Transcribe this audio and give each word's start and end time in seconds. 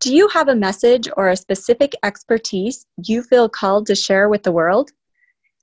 Do 0.00 0.16
you 0.16 0.28
have 0.28 0.48
a 0.48 0.56
message 0.56 1.10
or 1.18 1.28
a 1.28 1.36
specific 1.36 1.92
expertise 2.02 2.86
you 3.04 3.22
feel 3.22 3.50
called 3.50 3.86
to 3.88 3.94
share 3.94 4.30
with 4.30 4.44
the 4.44 4.50
world? 4.50 4.92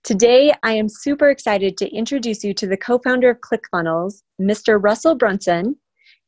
Today, 0.03 0.53
I 0.61 0.73
am 0.73 0.87
super 0.89 1.31
excited 1.31 1.75
to 1.77 1.89
introduce 1.89 2.43
you 2.43 2.53
to 2.53 2.67
the 2.67 2.77
co 2.77 3.00
founder 3.00 3.31
of 3.31 3.39
ClickFunnels, 3.39 4.21
Mr. 4.39 4.79
Russell 4.79 5.15
Brunson, 5.15 5.75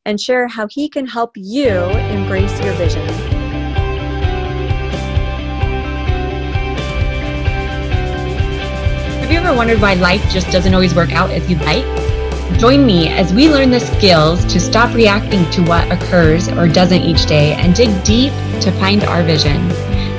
and 0.05 0.19
share 0.19 0.47
how 0.47 0.67
he 0.71 0.89
can 0.89 1.05
help 1.05 1.33
you 1.35 1.69
embrace 1.69 2.59
your 2.63 2.73
vision. 2.73 3.07
Have 9.19 9.31
you 9.31 9.37
ever 9.37 9.55
wondered 9.55 9.79
why 9.79 9.93
life 9.93 10.27
just 10.31 10.49
doesn't 10.49 10.73
always 10.73 10.95
work 10.95 11.11
out 11.11 11.29
as 11.29 11.47
you'd 11.47 11.61
like? 11.61 12.08
Join 12.57 12.85
me 12.85 13.07
as 13.09 13.33
we 13.33 13.49
learn 13.49 13.69
the 13.69 13.79
skills 13.79 14.43
to 14.45 14.59
stop 14.59 14.93
reacting 14.93 15.49
to 15.51 15.61
what 15.63 15.89
occurs 15.91 16.49
or 16.49 16.67
doesn't 16.67 17.03
each 17.03 17.25
day 17.25 17.53
and 17.53 17.73
dig 17.73 18.03
deep 18.03 18.33
to 18.61 18.71
find 18.79 19.03
our 19.03 19.23
vision. 19.23 19.67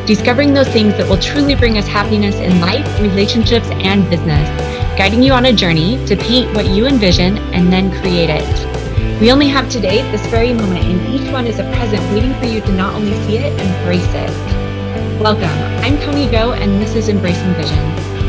Discovering 0.07 0.55
those 0.55 0.69
things 0.69 0.97
that 0.97 1.09
will 1.09 1.19
truly 1.19 1.55
bring 1.55 1.77
us 1.77 1.87
happiness 1.87 2.37
in 2.37 2.61
life, 2.61 2.87
relationships, 3.01 3.69
and 3.71 4.09
business. 4.09 4.49
Guiding 4.97 5.23
you 5.23 5.33
on 5.33 5.47
a 5.47 5.53
journey 5.53 6.03
to 6.07 6.17
paint 6.17 6.55
what 6.55 6.67
you 6.67 6.87
envision 6.87 7.37
and 7.53 7.71
then 7.71 7.91
create 8.01 8.31
it. 8.31 9.21
We 9.21 9.31
only 9.31 9.49
have 9.49 9.69
today, 9.69 10.01
this 10.11 10.25
very 10.29 10.55
moment, 10.55 10.85
and 10.85 11.15
each 11.15 11.31
one 11.31 11.47
is 11.47 11.59
a 11.59 11.65
present 11.75 12.03
waiting 12.13 12.33
for 12.41 12.47
you 12.47 12.63
to 12.63 12.73
not 12.73 12.95
only 12.95 13.13
see 13.27 13.37
it, 13.37 13.53
embrace 13.61 14.09
it. 14.15 15.21
Welcome. 15.21 15.45
I'm 15.85 15.99
Tony 15.99 16.31
Go, 16.31 16.53
and 16.53 16.81
this 16.81 16.95
is 16.95 17.11
Embracing 17.11 17.53
Vision. 17.55 18.20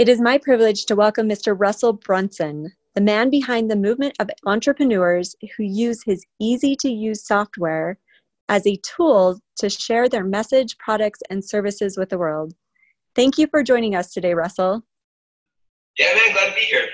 It 0.00 0.08
is 0.08 0.18
my 0.18 0.38
privilege 0.38 0.86
to 0.86 0.96
welcome 0.96 1.28
Mr. 1.28 1.54
Russell 1.54 1.92
Brunson, 1.92 2.72
the 2.94 3.02
man 3.02 3.28
behind 3.28 3.70
the 3.70 3.76
movement 3.76 4.14
of 4.18 4.30
entrepreneurs 4.46 5.36
who 5.54 5.62
use 5.62 6.02
his 6.02 6.24
easy 6.40 6.74
to 6.76 6.88
use 6.88 7.26
software 7.26 7.98
as 8.48 8.66
a 8.66 8.78
tool 8.78 9.38
to 9.58 9.68
share 9.68 10.08
their 10.08 10.24
message, 10.24 10.78
products, 10.78 11.20
and 11.28 11.44
services 11.44 11.98
with 11.98 12.08
the 12.08 12.16
world. 12.16 12.54
Thank 13.14 13.36
you 13.36 13.46
for 13.48 13.62
joining 13.62 13.94
us 13.94 14.10
today, 14.10 14.32
Russell. 14.32 14.82
Yeah, 15.98 16.14
man, 16.14 16.32
glad 16.32 16.48
to 16.48 16.54
be 16.54 16.60
here. 16.62 16.88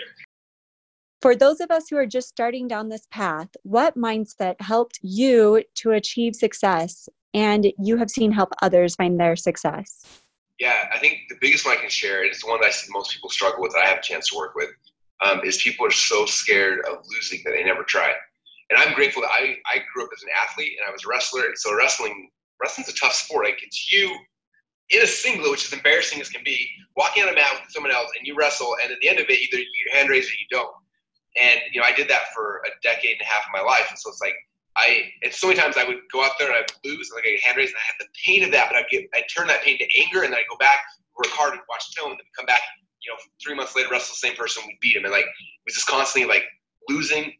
For 1.22 1.36
those 1.36 1.60
of 1.60 1.70
us 1.70 1.84
who 1.88 1.96
are 1.98 2.06
just 2.06 2.26
starting 2.28 2.66
down 2.66 2.88
this 2.88 3.06
path, 3.12 3.50
what 3.62 3.96
mindset 3.96 4.60
helped 4.60 4.98
you 5.00 5.62
to 5.76 5.92
achieve 5.92 6.34
success 6.34 7.08
and 7.32 7.72
you 7.78 7.98
have 7.98 8.10
seen 8.10 8.32
help 8.32 8.52
others 8.62 8.96
find 8.96 9.20
their 9.20 9.36
success? 9.36 10.04
Yeah, 10.58 10.88
I 10.92 10.98
think 10.98 11.20
the 11.28 11.36
biggest 11.40 11.66
one 11.66 11.76
I 11.76 11.80
can 11.80 11.90
share, 11.90 12.22
and 12.22 12.30
it's 12.30 12.42
the 12.42 12.50
one 12.50 12.60
that 12.60 12.68
I 12.68 12.70
see 12.70 12.90
most 12.90 13.12
people 13.12 13.28
struggle 13.28 13.60
with 13.60 13.72
that 13.72 13.82
I 13.82 13.86
have 13.86 13.98
a 13.98 14.02
chance 14.02 14.28
to 14.30 14.36
work 14.36 14.54
with, 14.54 14.70
um, 15.24 15.40
is 15.44 15.62
people 15.62 15.86
are 15.86 15.90
so 15.90 16.24
scared 16.24 16.80
of 16.90 17.04
losing 17.14 17.40
that 17.44 17.50
they 17.50 17.64
never 17.64 17.82
try. 17.82 18.10
And 18.70 18.78
I'm 18.78 18.94
grateful 18.94 19.22
that 19.22 19.30
I, 19.30 19.56
I 19.66 19.80
grew 19.92 20.04
up 20.04 20.10
as 20.14 20.22
an 20.22 20.30
athlete 20.42 20.72
and 20.78 20.88
I 20.88 20.92
was 20.92 21.04
a 21.04 21.08
wrestler. 21.08 21.44
And 21.44 21.56
so 21.56 21.76
wrestling 21.76 22.30
wrestling's 22.60 22.88
a 22.88 22.94
tough 22.94 23.12
sport. 23.12 23.44
Like 23.44 23.62
it's 23.62 23.92
you 23.92 24.16
in 24.90 25.02
a 25.02 25.06
singlet, 25.06 25.50
which 25.50 25.64
is 25.64 25.72
embarrassing 25.72 26.20
as 26.20 26.28
can 26.28 26.42
be, 26.44 26.68
walking 26.96 27.22
on 27.22 27.28
a 27.28 27.34
mat 27.34 27.60
with 27.60 27.70
someone 27.70 27.92
else 27.92 28.10
and 28.16 28.26
you 28.26 28.36
wrestle. 28.36 28.76
And 28.82 28.92
at 28.92 28.98
the 29.00 29.08
end 29.08 29.18
of 29.18 29.26
it, 29.28 29.38
either 29.38 29.58
you 29.58 29.86
hand 29.92 30.08
raise 30.08 30.26
or 30.26 30.34
you 30.34 30.46
don't. 30.50 30.70
And, 31.40 31.60
you 31.72 31.80
know, 31.80 31.86
I 31.86 31.92
did 31.92 32.08
that 32.08 32.32
for 32.34 32.62
a 32.64 32.70
decade 32.82 33.18
and 33.18 33.20
a 33.20 33.24
half 33.24 33.44
of 33.44 33.52
my 33.52 33.60
life. 33.60 33.86
And 33.90 33.98
so 33.98 34.10
it's 34.10 34.22
like, 34.22 34.34
I 34.76 35.10
and 35.22 35.32
so 35.32 35.48
many 35.48 35.58
times 35.58 35.76
I 35.76 35.84
would 35.84 35.98
go 36.12 36.22
out 36.24 36.32
there 36.38 36.48
and 36.48 36.56
I 36.56 36.60
would 36.60 36.72
lose, 36.84 37.10
and 37.10 37.16
like 37.16 37.26
a 37.26 37.40
hand 37.44 37.56
raise, 37.56 37.70
and 37.70 37.78
I 37.78 37.86
had 37.86 37.98
the 37.98 38.08
pain 38.24 38.44
of 38.44 38.52
that, 38.52 38.68
but 38.68 38.76
I'd 38.76 38.88
get 38.90 39.08
I 39.14 39.22
turn 39.34 39.46
that 39.48 39.62
pain 39.62 39.78
to 39.78 39.86
anger, 40.00 40.22
and 40.22 40.32
then 40.32 40.40
I 40.40 40.44
go 40.50 40.56
back, 40.58 40.80
work 41.16 41.32
hard, 41.32 41.52
and 41.52 41.62
watch 41.68 41.84
film, 41.96 42.10
and 42.12 42.18
then 42.18 42.26
come 42.36 42.46
back. 42.46 42.60
You 43.02 43.12
know, 43.12 43.18
three 43.42 43.54
months 43.54 43.76
later, 43.76 43.88
wrestle 43.90 44.12
the 44.12 44.26
same 44.26 44.36
person, 44.36 44.64
we 44.66 44.76
beat 44.80 44.96
him, 44.96 45.04
and 45.04 45.12
like 45.12 45.24
it 45.24 45.64
was 45.66 45.74
just 45.74 45.86
constantly 45.86 46.28
like 46.28 46.44
losing, 46.88 47.32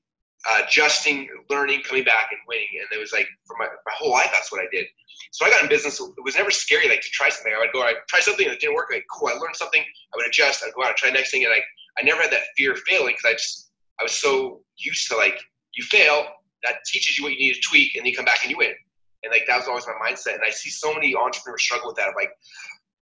uh, 0.48 0.62
adjusting, 0.64 1.28
learning, 1.50 1.82
coming 1.82 2.04
back, 2.04 2.28
and 2.30 2.40
winning. 2.48 2.68
And 2.80 2.86
it 2.96 3.00
was 3.00 3.12
like 3.12 3.28
for 3.44 3.56
my, 3.58 3.66
my 3.66 3.94
whole 3.98 4.12
life, 4.12 4.30
that's 4.32 4.50
what 4.50 4.60
I 4.60 4.66
did. 4.72 4.86
So 5.32 5.44
I 5.44 5.50
got 5.50 5.62
in 5.62 5.68
business. 5.68 6.00
It 6.00 6.24
was 6.24 6.36
never 6.36 6.50
scary, 6.50 6.88
like 6.88 7.00
to 7.00 7.10
try 7.10 7.28
something. 7.28 7.52
I 7.52 7.58
would 7.58 7.72
go, 7.72 7.82
I 7.82 7.94
try 8.08 8.20
something 8.20 8.46
that 8.48 8.60
didn't 8.60 8.74
work. 8.74 8.88
Like, 8.92 9.04
cool, 9.12 9.28
I 9.28 9.32
learned 9.32 9.56
something. 9.56 9.82
I 9.82 10.16
would 10.16 10.26
adjust. 10.26 10.62
I'd 10.64 10.72
go 10.74 10.84
out 10.84 10.90
and 10.90 10.96
try 10.96 11.10
next 11.10 11.30
thing, 11.30 11.44
and 11.44 11.52
I 11.52 11.60
I 11.98 12.02
never 12.02 12.22
had 12.22 12.30
that 12.32 12.42
fear 12.56 12.72
of 12.72 12.80
failing 12.80 13.14
because 13.16 13.30
I 13.30 13.32
just 13.32 13.70
I 14.00 14.02
was 14.04 14.16
so 14.16 14.62
used 14.76 15.08
to 15.08 15.16
like 15.16 15.38
you 15.74 15.84
fail, 15.84 16.26
that 16.64 16.84
teaches 16.86 17.18
you 17.18 17.24
what 17.24 17.32
you 17.32 17.38
need 17.38 17.54
to 17.54 17.60
tweak, 17.60 17.94
and 17.96 18.06
you 18.06 18.14
come 18.14 18.24
back 18.24 18.42
and 18.42 18.50
you 18.50 18.56
win. 18.56 18.74
And 19.22 19.32
like 19.32 19.46
that 19.46 19.58
was 19.58 19.68
always 19.68 19.86
my 19.86 19.94
mindset. 19.98 20.34
And 20.34 20.42
I 20.46 20.50
see 20.50 20.70
so 20.70 20.92
many 20.94 21.14
entrepreneurs 21.14 21.62
struggle 21.62 21.88
with 21.88 21.96
that. 21.96 22.08
Of 22.08 22.14
like, 22.16 22.30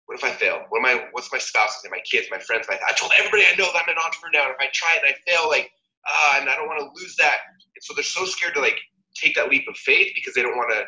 what 0.07 0.19
if 0.19 0.25
I 0.25 0.31
fail? 0.31 0.63
What 0.69 0.79
am 0.79 0.87
I? 0.87 1.07
What's 1.13 1.33
my 1.33 1.39
spouse 1.39 1.81
and 1.85 1.91
my 1.91 2.03
kids, 2.09 2.29
my 2.31 2.39
friends? 2.39 2.67
My 2.69 2.79
I 2.87 2.93
told 2.93 3.13
everybody 3.19 3.45
I 3.45 3.57
know 3.57 3.71
that 3.73 3.83
I'm 3.83 3.89
an 3.89 4.03
entrepreneur. 4.03 4.53
And 4.53 4.55
if 4.55 4.61
I 4.61 4.69
try 4.73 4.95
it 4.97 5.03
and 5.05 5.15
I 5.15 5.17
fail, 5.31 5.49
like, 5.49 5.71
ah, 6.07 6.39
and 6.41 6.49
I 6.49 6.57
don't 6.57 6.69
want 6.69 6.81
to 6.81 6.91
lose 7.01 7.17
that. 7.17 7.39
And 7.75 7.83
so 7.83 7.95
they're 7.95 8.05
so 8.05 8.25
scared 8.25 8.55
to 8.55 8.61
like 8.61 8.79
take 9.15 9.35
that 9.37 9.51
leap 9.51 9.67
of 9.69 9.77
faith 9.77 10.13
because 10.15 10.35
they 10.35 10.43
don't 10.43 10.57
want 10.57 10.73
to. 10.75 10.85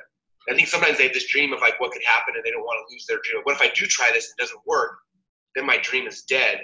I 0.53 0.55
think 0.55 0.69
sometimes 0.69 0.99
they 0.99 1.05
have 1.05 1.15
this 1.15 1.27
dream 1.27 1.53
of 1.53 1.61
like 1.61 1.81
what 1.81 1.93
could 1.93 2.05
happen, 2.05 2.35
and 2.37 2.45
they 2.45 2.51
don't 2.51 2.63
want 2.63 2.79
to 2.87 2.93
lose 2.93 3.07
their 3.07 3.19
dream. 3.25 3.43
What 3.45 3.57
if 3.57 3.63
I 3.63 3.73
do 3.75 3.87
try 3.87 4.11
this 4.13 4.31
and 4.31 4.37
it 4.39 4.43
doesn't 4.43 4.61
work? 4.67 4.99
Then 5.57 5.67
my 5.67 5.79
dream 5.79 6.07
is 6.07 6.23
dead. 6.23 6.61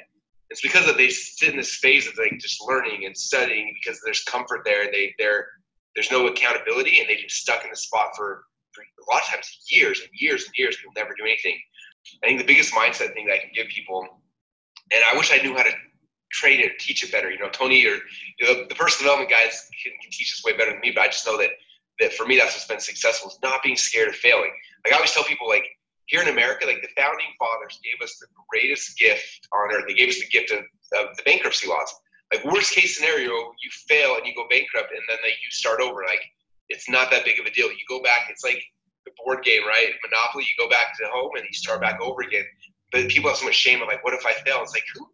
It's 0.51 0.61
because 0.61 0.89
of 0.89 0.97
they 0.97 1.09
sit 1.09 1.51
in 1.51 1.57
this 1.57 1.77
phase 1.77 2.07
of 2.07 2.19
like 2.19 2.37
just 2.41 2.61
learning 2.67 3.07
and 3.07 3.17
studying 3.17 3.73
because 3.73 4.01
there's 4.05 4.23
comfort 4.25 4.63
there. 4.65 4.83
and 4.83 4.93
They 4.93 5.15
they're 5.19 5.47
there's 5.95 6.11
no 6.11 6.27
accountability 6.27 7.01
and 7.01 7.09
they 7.09 7.17
get 7.17 7.31
stuck 7.31 7.65
in 7.65 7.71
the 7.71 7.77
spot 7.77 8.17
for, 8.17 8.45
for 8.73 8.83
a 8.83 9.13
lot 9.13 9.23
of 9.23 9.29
times 9.29 9.65
years 9.69 10.01
and 10.01 10.11
years 10.13 10.45
and 10.45 10.55
years. 10.57 10.77
People 10.77 10.93
never 10.97 11.15
do 11.17 11.25
anything. 11.25 11.59
I 12.23 12.29
think 12.29 12.41
the 12.41 12.47
biggest 12.47 12.73
mindset 12.73 13.13
thing 13.15 13.27
that 13.27 13.35
I 13.35 13.39
can 13.39 13.51
give 13.55 13.67
people, 13.69 14.07
and 14.93 15.03
I 15.13 15.17
wish 15.17 15.33
I 15.33 15.43
knew 15.43 15.55
how 15.55 15.63
to 15.63 15.73
train 16.33 16.61
it, 16.61 16.79
teach 16.79 17.03
it 17.05 17.13
better. 17.13 17.31
You 17.31 17.39
know, 17.39 17.51
Tony 17.51 17.85
or 17.87 17.97
you 18.39 18.47
know, 18.47 18.65
the 18.69 18.75
personal 18.75 19.13
development 19.13 19.31
guys 19.31 19.69
can, 19.83 19.93
can 20.01 20.11
teach 20.11 20.33
this 20.33 20.43
way 20.45 20.57
better 20.57 20.73
than 20.73 20.81
me, 20.81 20.93
but 20.95 21.03
I 21.03 21.07
just 21.09 21.27
know 21.27 21.37
that 21.39 21.51
that 21.99 22.15
for 22.15 22.25
me 22.25 22.39
that's 22.39 22.55
what's 22.55 22.67
been 22.67 22.81
successful 22.81 23.31
is 23.31 23.39
not 23.43 23.63
being 23.63 23.77
scared 23.77 24.09
of 24.09 24.15
failing. 24.15 24.51
Like 24.85 24.95
I 24.95 24.97
always 24.97 25.13
tell 25.13 25.25
people, 25.25 25.49
like 25.49 25.65
here 26.07 26.23
in 26.23 26.29
America, 26.29 26.67
like 26.67 26.81
the 26.81 26.89
founding 26.97 27.27
fathers 27.39 27.79
gave 27.85 28.03
us 28.03 28.17
the 28.19 28.27
greatest 28.49 28.99
gift 28.99 29.47
on 29.53 29.75
earth. 29.75 29.85
They 29.87 29.95
gave 29.95 30.09
us 30.09 30.21
the 30.21 30.29
gift 30.29 30.51
of, 30.51 30.61
of 30.99 31.17
the 31.17 31.23
bankruptcy 31.25 31.69
laws 31.69 31.93
like 32.33 32.45
worst 32.45 32.73
case 32.75 32.97
scenario, 32.97 33.33
you 33.33 33.71
fail 33.89 34.17
and 34.17 34.27
you 34.27 34.35
go 34.35 34.47
bankrupt, 34.49 34.93
and 34.93 35.03
then 35.09 35.19
like, 35.23 35.35
you 35.43 35.51
start 35.51 35.81
over. 35.81 36.03
Like 36.07 36.23
it's 36.69 36.89
not 36.89 37.11
that 37.11 37.25
big 37.25 37.41
of 37.41 37.47
a 37.47 37.51
deal. 37.51 37.69
You 37.69 37.85
go 37.89 38.03
back. 38.03 38.31
It's 38.31 38.45
like 38.45 38.63
the 39.05 39.13
board 39.25 39.43
game, 39.43 39.67
right? 39.67 39.91
Monopoly. 40.05 40.45
You 40.45 40.55
go 40.65 40.71
back 40.71 40.97
to 40.99 41.07
home 41.13 41.33
and 41.37 41.45
you 41.45 41.53
start 41.53 41.81
back 41.81 42.01
over 42.01 42.23
again. 42.23 42.45
But 42.93 43.09
people 43.09 43.31
have 43.31 43.39
so 43.39 43.47
much 43.47 43.55
shame 43.55 43.83
of 43.83 43.89
like, 43.89 44.05
what 44.05 44.15
if 44.15 44.25
I 44.27 44.33
fail? 44.33 44.63
It's 44.63 44.73
like 44.73 44.87
who 44.95 45.07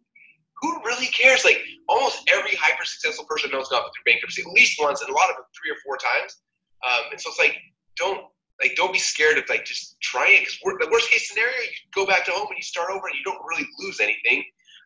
who 0.61 0.81
really 0.85 1.07
cares? 1.07 1.45
Like 1.45 1.61
almost 1.89 2.29
every 2.31 2.55
hyper 2.55 2.85
successful 2.85 3.25
person 3.25 3.51
knows 3.51 3.69
gone 3.69 3.81
through 3.81 4.11
bankruptcy 4.11 4.41
at 4.41 4.53
least 4.53 4.79
once, 4.81 5.01
and 5.01 5.09
a 5.09 5.13
lot 5.13 5.29
of 5.29 5.37
them 5.37 5.45
three 5.53 5.71
or 5.71 5.77
four 5.85 5.97
times. 5.97 6.37
Um, 6.85 7.11
and 7.11 7.21
so 7.21 7.29
it's 7.29 7.39
like 7.39 7.57
don't 7.97 8.21
like 8.61 8.75
don't 8.75 8.93
be 8.93 8.99
scared 8.99 9.37
of 9.37 9.45
like 9.49 9.65
just 9.65 9.99
trying 10.01 10.33
it 10.33 10.45
because 10.45 10.77
the 10.79 10.89
worst 10.91 11.09
case 11.09 11.29
scenario 11.29 11.57
you 11.57 11.77
go 11.93 12.05
back 12.05 12.25
to 12.25 12.31
home 12.31 12.47
and 12.49 12.57
you 12.57 12.63
start 12.63 12.89
over 12.89 13.07
and 13.07 13.17
you 13.17 13.23
don't 13.23 13.41
really 13.45 13.67
lose 13.79 13.99
anything 13.99 14.43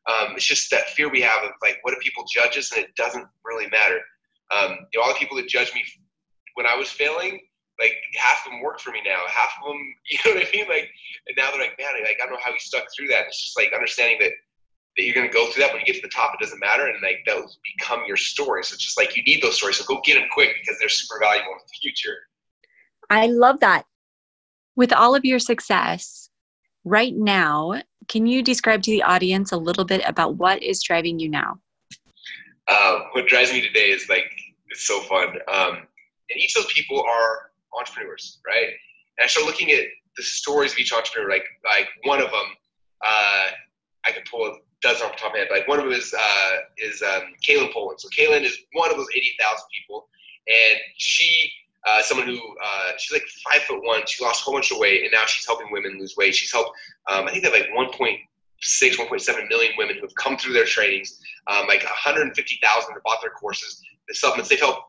um, 0.09 0.33
it's 0.35 0.45
just 0.45 0.71
that 0.71 0.89
fear 0.89 1.09
we 1.09 1.21
have 1.21 1.43
of 1.43 1.51
like, 1.61 1.77
what 1.81 1.91
do 1.91 1.97
people 2.01 2.25
judge 2.33 2.57
us? 2.57 2.71
And 2.71 2.83
it 2.83 2.95
doesn't 2.95 3.25
really 3.45 3.67
matter. 3.67 3.99
Um, 4.51 4.77
you 4.91 4.99
know, 4.99 5.05
all 5.05 5.13
the 5.13 5.19
people 5.19 5.37
that 5.37 5.47
judged 5.47 5.73
me 5.75 5.83
when 6.55 6.65
I 6.65 6.75
was 6.75 6.89
failing, 6.89 7.39
like 7.79 7.95
half 8.15 8.45
of 8.45 8.51
them 8.51 8.61
work 8.61 8.79
for 8.79 8.91
me 8.91 9.01
now. 9.05 9.21
Half 9.27 9.53
of 9.61 9.71
them, 9.71 9.81
you 10.09 10.19
know 10.25 10.37
what 10.37 10.47
I 10.47 10.51
mean? 10.51 10.67
Like, 10.67 10.89
and 11.27 11.37
now 11.37 11.51
they're 11.51 11.61
like, 11.61 11.77
man, 11.79 11.89
like 12.03 12.17
I 12.21 12.25
don't 12.25 12.33
know 12.33 12.43
how 12.43 12.53
he 12.53 12.59
stuck 12.59 12.85
through 12.95 13.07
that. 13.09 13.27
It's 13.27 13.43
just 13.43 13.57
like 13.57 13.73
understanding 13.73 14.17
that 14.21 14.31
that 14.97 15.03
you're 15.05 15.15
going 15.15 15.27
to 15.27 15.33
go 15.33 15.49
through 15.49 15.63
that 15.63 15.71
when 15.71 15.79
you 15.79 15.85
get 15.85 15.95
to 15.95 16.01
the 16.01 16.09
top. 16.13 16.33
It 16.33 16.43
doesn't 16.43 16.59
matter, 16.59 16.87
and 16.87 17.01
like 17.01 17.19
those 17.25 17.57
become 17.77 18.03
your 18.07 18.17
story. 18.17 18.63
So 18.63 18.73
it's 18.73 18.83
just 18.83 18.97
like 18.97 19.15
you 19.15 19.23
need 19.23 19.41
those 19.41 19.57
stories. 19.57 19.77
So 19.77 19.85
go 19.85 20.01
get 20.03 20.15
them 20.15 20.27
quick 20.33 20.55
because 20.59 20.79
they're 20.79 20.89
super 20.89 21.19
valuable 21.19 21.53
in 21.53 21.59
the 21.59 21.79
future. 21.81 22.17
I 23.09 23.27
love 23.27 23.59
that. 23.61 23.85
With 24.75 24.93
all 24.93 25.15
of 25.15 25.25
your 25.25 25.39
success, 25.39 26.29
right 26.83 27.13
now, 27.15 27.81
can 28.07 28.25
you 28.25 28.43
describe 28.43 28.81
to 28.83 28.91
the 28.91 29.03
audience 29.03 29.51
a 29.51 29.57
little 29.57 29.85
bit 29.85 30.01
about 30.05 30.35
what 30.35 30.61
is 30.61 30.81
driving 30.83 31.19
you 31.19 31.29
now? 31.29 31.59
Uh, 32.67 32.99
what 33.11 33.27
drives 33.27 33.51
me 33.51 33.61
today 33.61 33.89
is 33.89 34.07
like 34.09 34.31
it's 34.69 34.87
so 34.87 35.01
fun. 35.01 35.27
Um, 35.51 35.77
and 36.29 36.39
each 36.39 36.55
of 36.55 36.63
those 36.63 36.73
people 36.73 37.01
are 37.01 37.51
entrepreneurs, 37.77 38.39
right? 38.47 38.67
And 39.17 39.25
I 39.25 39.27
start 39.27 39.45
looking 39.45 39.71
at 39.71 39.85
the 40.17 40.23
stories 40.23 40.73
of 40.73 40.79
each 40.79 40.93
entrepreneur. 40.93 41.29
Like 41.29 41.45
like 41.65 41.87
one 42.03 42.19
of 42.21 42.31
them, 42.31 42.45
uh, 43.05 43.47
I 44.05 44.11
can 44.11 44.23
pull 44.29 44.45
a 44.45 44.53
dozen 44.81 45.07
off 45.07 45.13
the 45.13 45.17
top 45.17 45.27
of 45.27 45.33
my 45.33 45.39
head. 45.39 45.47
Like 45.51 45.67
one 45.67 45.79
of 45.79 45.85
them 45.85 45.93
is 45.93 46.13
uh, 46.17 46.51
is 46.77 47.01
um, 47.01 47.33
Kaelin 47.47 47.71
Poulin. 47.73 47.97
So 47.97 48.07
Kaelin 48.09 48.43
is 48.43 48.57
one 48.73 48.89
of 48.89 48.97
those 48.97 49.09
eighty 49.15 49.31
thousand 49.39 49.65
people, 49.77 50.07
and 50.47 50.79
she 50.97 51.51
uh, 51.87 52.01
someone 52.01 52.27
who 52.27 52.37
uh, 52.37 52.91
she's 52.97 53.11
like 53.11 53.27
five 53.49 53.61
foot 53.63 53.81
one. 53.83 54.01
She 54.07 54.23
lost 54.23 54.41
a 54.41 54.43
whole 54.45 54.53
bunch 54.53 54.71
of 54.71 54.77
weight, 54.77 55.03
and 55.03 55.11
now 55.11 55.25
she's 55.25 55.45
helping 55.45 55.71
women 55.71 55.97
lose 55.99 56.15
weight. 56.17 56.35
She's 56.35 56.51
helped, 56.51 56.71
um, 57.11 57.25
I 57.27 57.31
think, 57.31 57.43
they 57.43 57.49
have 57.49 57.59
like 57.59 57.97
1.6, 57.99 58.95
1.7 58.95 59.49
million 59.49 59.73
women 59.77 59.95
who 59.95 60.01
have 60.01 60.15
come 60.15 60.37
through 60.37 60.53
their 60.53 60.65
trainings. 60.65 61.19
Um, 61.47 61.67
like 61.67 61.83
150,000 61.83 62.93
have 62.93 63.03
bought 63.03 63.21
their 63.21 63.31
courses, 63.31 63.81
the 64.07 64.15
supplements. 64.15 64.49
They've 64.49 64.59
helped 64.59 64.81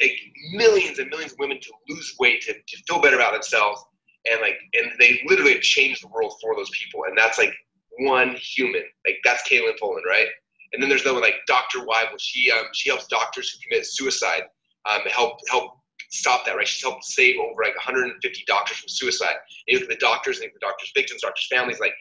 like 0.00 0.18
millions 0.52 0.98
and 0.98 1.08
millions 1.10 1.32
of 1.32 1.38
women 1.38 1.60
to 1.60 1.72
lose 1.88 2.14
weight, 2.18 2.42
to, 2.42 2.52
to 2.54 2.82
feel 2.88 3.00
better 3.00 3.16
about 3.16 3.32
themselves. 3.32 3.84
and 4.30 4.40
like 4.40 4.56
and 4.74 4.90
they 4.98 5.20
literally 5.26 5.58
changed 5.60 6.02
the 6.02 6.08
world 6.08 6.34
for 6.40 6.54
those 6.56 6.70
people 6.70 7.04
and 7.04 7.16
that's 7.16 7.38
like 7.38 7.52
one 8.00 8.34
human 8.36 8.82
like 9.06 9.18
that's 9.24 9.48
Kaelin 9.48 9.78
Poulin 9.80 10.02
right 10.08 10.26
and 10.72 10.82
then 10.82 10.88
there's 10.88 11.04
the 11.04 11.12
one 11.12 11.22
like 11.22 11.36
Dr. 11.46 11.80
Wible 11.80 12.18
she 12.18 12.50
um, 12.50 12.64
she 12.72 12.88
helps 12.88 13.06
doctors 13.06 13.50
who 13.50 13.58
commit 13.68 13.86
suicide 13.86 14.42
um, 14.90 15.00
help 15.06 15.38
help 15.50 15.78
stop 16.10 16.44
that 16.44 16.56
right 16.56 16.66
she's 16.66 16.82
helped 16.82 17.04
save 17.04 17.36
over 17.38 17.62
like 17.62 17.76
150 17.76 18.44
doctors 18.46 18.78
from 18.78 18.88
suicide 18.88 19.36
and 19.66 19.74
you 19.74 19.78
look 19.78 19.90
at 19.90 19.98
the 19.98 20.04
doctors 20.04 20.40
and 20.40 20.50
the 20.52 20.60
doctors 20.60 20.90
victims 20.94 21.22
doctors 21.22 21.46
families 21.50 21.80
like 21.80 21.94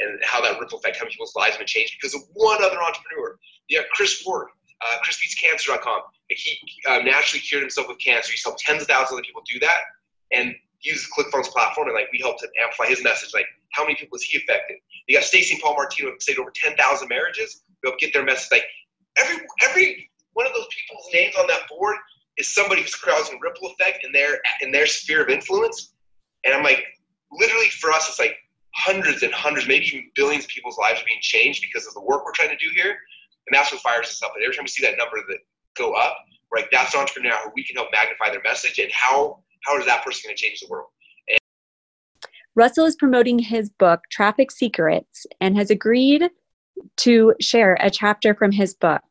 and 0.00 0.18
how 0.24 0.40
that 0.40 0.58
ripple 0.58 0.78
effect 0.78 0.96
how 0.96 1.04
many 1.04 1.12
people's 1.12 1.34
lives 1.36 1.52
have 1.52 1.60
been 1.60 1.66
changed 1.66 1.94
because 2.00 2.14
of 2.14 2.22
one 2.34 2.62
other 2.64 2.80
entrepreneur 2.82 3.36
yeah 3.68 3.80
Chris 3.92 4.22
Wark 4.26 4.50
uh, 4.82 4.96
ChrisBeatsCancer.com 5.04 6.00
he 6.28 6.58
uh, 6.88 6.98
naturally 6.98 7.40
cured 7.40 7.62
himself 7.62 7.88
with 7.88 7.98
cancer 7.98 8.32
he's 8.32 8.42
helped 8.42 8.60
tens 8.60 8.82
of 8.82 8.88
thousands 8.88 9.12
of 9.12 9.14
other 9.18 9.22
people 9.22 9.42
do 9.46 9.58
that 9.60 9.80
and 10.32 10.54
uses 10.82 11.08
ClickFunnels 11.16 11.48
platform 11.48 11.88
and 11.88 11.94
like 11.94 12.08
we 12.12 12.18
helped 12.18 12.40
to 12.40 12.48
amplify 12.60 12.88
his 12.88 13.02
message. 13.02 13.32
Like 13.34 13.46
how 13.72 13.84
many 13.84 13.94
people 13.94 14.16
has 14.16 14.22
he 14.22 14.38
affected? 14.38 14.76
You 15.06 15.16
got 15.16 15.24
Stacy 15.24 15.54
and 15.54 15.62
Paul 15.62 15.74
Martino 15.74 16.10
who 16.10 16.20
saved 16.20 16.38
over 16.38 16.52
10,000 16.54 17.08
marriages. 17.08 17.62
We 17.82 17.88
help 17.88 18.00
get 18.00 18.12
their 18.12 18.24
message. 18.24 18.48
Like 18.50 18.64
every 19.16 19.36
every 19.68 20.10
one 20.32 20.46
of 20.46 20.52
those 20.54 20.66
people's 20.70 21.08
names 21.12 21.34
on 21.36 21.46
that 21.48 21.68
board 21.68 21.96
is 22.40 22.52
somebody 22.52 22.82
who's 22.82 22.94
causing 22.94 23.38
ripple 23.38 23.68
effect 23.68 24.04
in 24.04 24.12
their 24.12 24.40
in 24.62 24.72
their 24.72 24.86
sphere 24.86 25.22
of 25.22 25.28
influence. 25.28 25.92
And 26.44 26.54
I'm 26.54 26.64
like, 26.64 26.82
literally 27.30 27.68
for 27.68 27.92
us, 27.92 28.08
it's 28.08 28.18
like 28.18 28.36
hundreds 28.74 29.22
and 29.22 29.32
hundreds, 29.32 29.68
maybe 29.68 29.86
even 29.86 30.10
billions 30.14 30.44
of 30.44 30.50
people's 30.50 30.78
lives 30.78 31.02
are 31.02 31.04
being 31.04 31.20
changed 31.20 31.60
because 31.60 31.86
of 31.86 31.94
the 31.94 32.00
work 32.00 32.24
we're 32.24 32.32
trying 32.32 32.48
to 32.50 32.56
do 32.56 32.70
here. 32.74 32.90
And 33.46 33.52
that's 33.52 33.72
what 33.72 33.82
fires 33.82 34.06
us 34.06 34.22
up. 34.22 34.32
And 34.34 34.44
every 34.44 34.56
time 34.56 34.64
we 34.64 34.68
see 34.68 34.84
that 34.86 34.96
number 34.96 35.18
that 35.28 35.38
go 35.76 35.92
up, 35.92 36.16
we're 36.50 36.60
like, 36.60 36.70
that's 36.70 36.94
an 36.94 37.00
entrepreneur 37.00 37.36
who 37.44 37.50
we 37.54 37.64
can 37.64 37.76
help 37.76 37.88
magnify 37.92 38.30
their 38.30 38.42
message 38.42 38.78
and 38.78 38.90
how 38.92 39.42
how 39.64 39.78
is 39.78 39.84
that 39.84 40.02
person 40.02 40.22
going 40.24 40.36
to 40.36 40.42
change 40.42 40.60
the 40.60 40.68
world? 40.68 40.88
And- 41.28 41.38
Russell 42.54 42.86
is 42.86 42.96
promoting 42.96 43.38
his 43.38 43.68
book, 43.68 44.00
Traffic 44.10 44.50
Secrets, 44.50 45.26
and 45.40 45.56
has 45.56 45.70
agreed 45.70 46.30
to 46.98 47.34
share 47.40 47.76
a 47.80 47.90
chapter 47.90 48.34
from 48.34 48.52
his 48.52 48.74
book. 48.74 49.02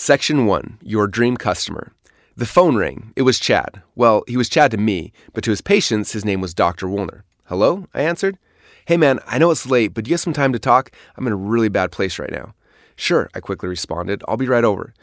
Section 0.00 0.46
1 0.46 0.78
Your 0.80 1.08
Dream 1.08 1.36
Customer. 1.36 1.92
The 2.36 2.46
phone 2.46 2.76
rang. 2.76 3.12
It 3.16 3.22
was 3.22 3.40
Chad. 3.40 3.82
Well, 3.96 4.22
he 4.28 4.36
was 4.36 4.48
Chad 4.48 4.70
to 4.70 4.76
me, 4.76 5.12
but 5.32 5.42
to 5.42 5.50
his 5.50 5.60
patients, 5.60 6.12
his 6.12 6.24
name 6.24 6.40
was 6.40 6.54
Dr. 6.54 6.86
Woolner. 6.86 7.24
Hello? 7.46 7.88
I 7.92 8.02
answered. 8.02 8.38
Hey 8.86 8.96
man, 8.96 9.18
I 9.26 9.38
know 9.38 9.50
it's 9.50 9.66
late, 9.66 9.94
but 9.94 10.04
do 10.04 10.10
you 10.10 10.12
have 10.12 10.20
some 10.20 10.32
time 10.32 10.52
to 10.52 10.60
talk? 10.60 10.92
I'm 11.16 11.26
in 11.26 11.32
a 11.32 11.36
really 11.36 11.68
bad 11.68 11.90
place 11.90 12.16
right 12.16 12.30
now. 12.30 12.54
Sure, 12.94 13.28
I 13.34 13.40
quickly 13.40 13.68
responded. 13.68 14.22
I'll 14.28 14.36
be 14.36 14.46
right 14.46 14.62
over. 14.62 14.94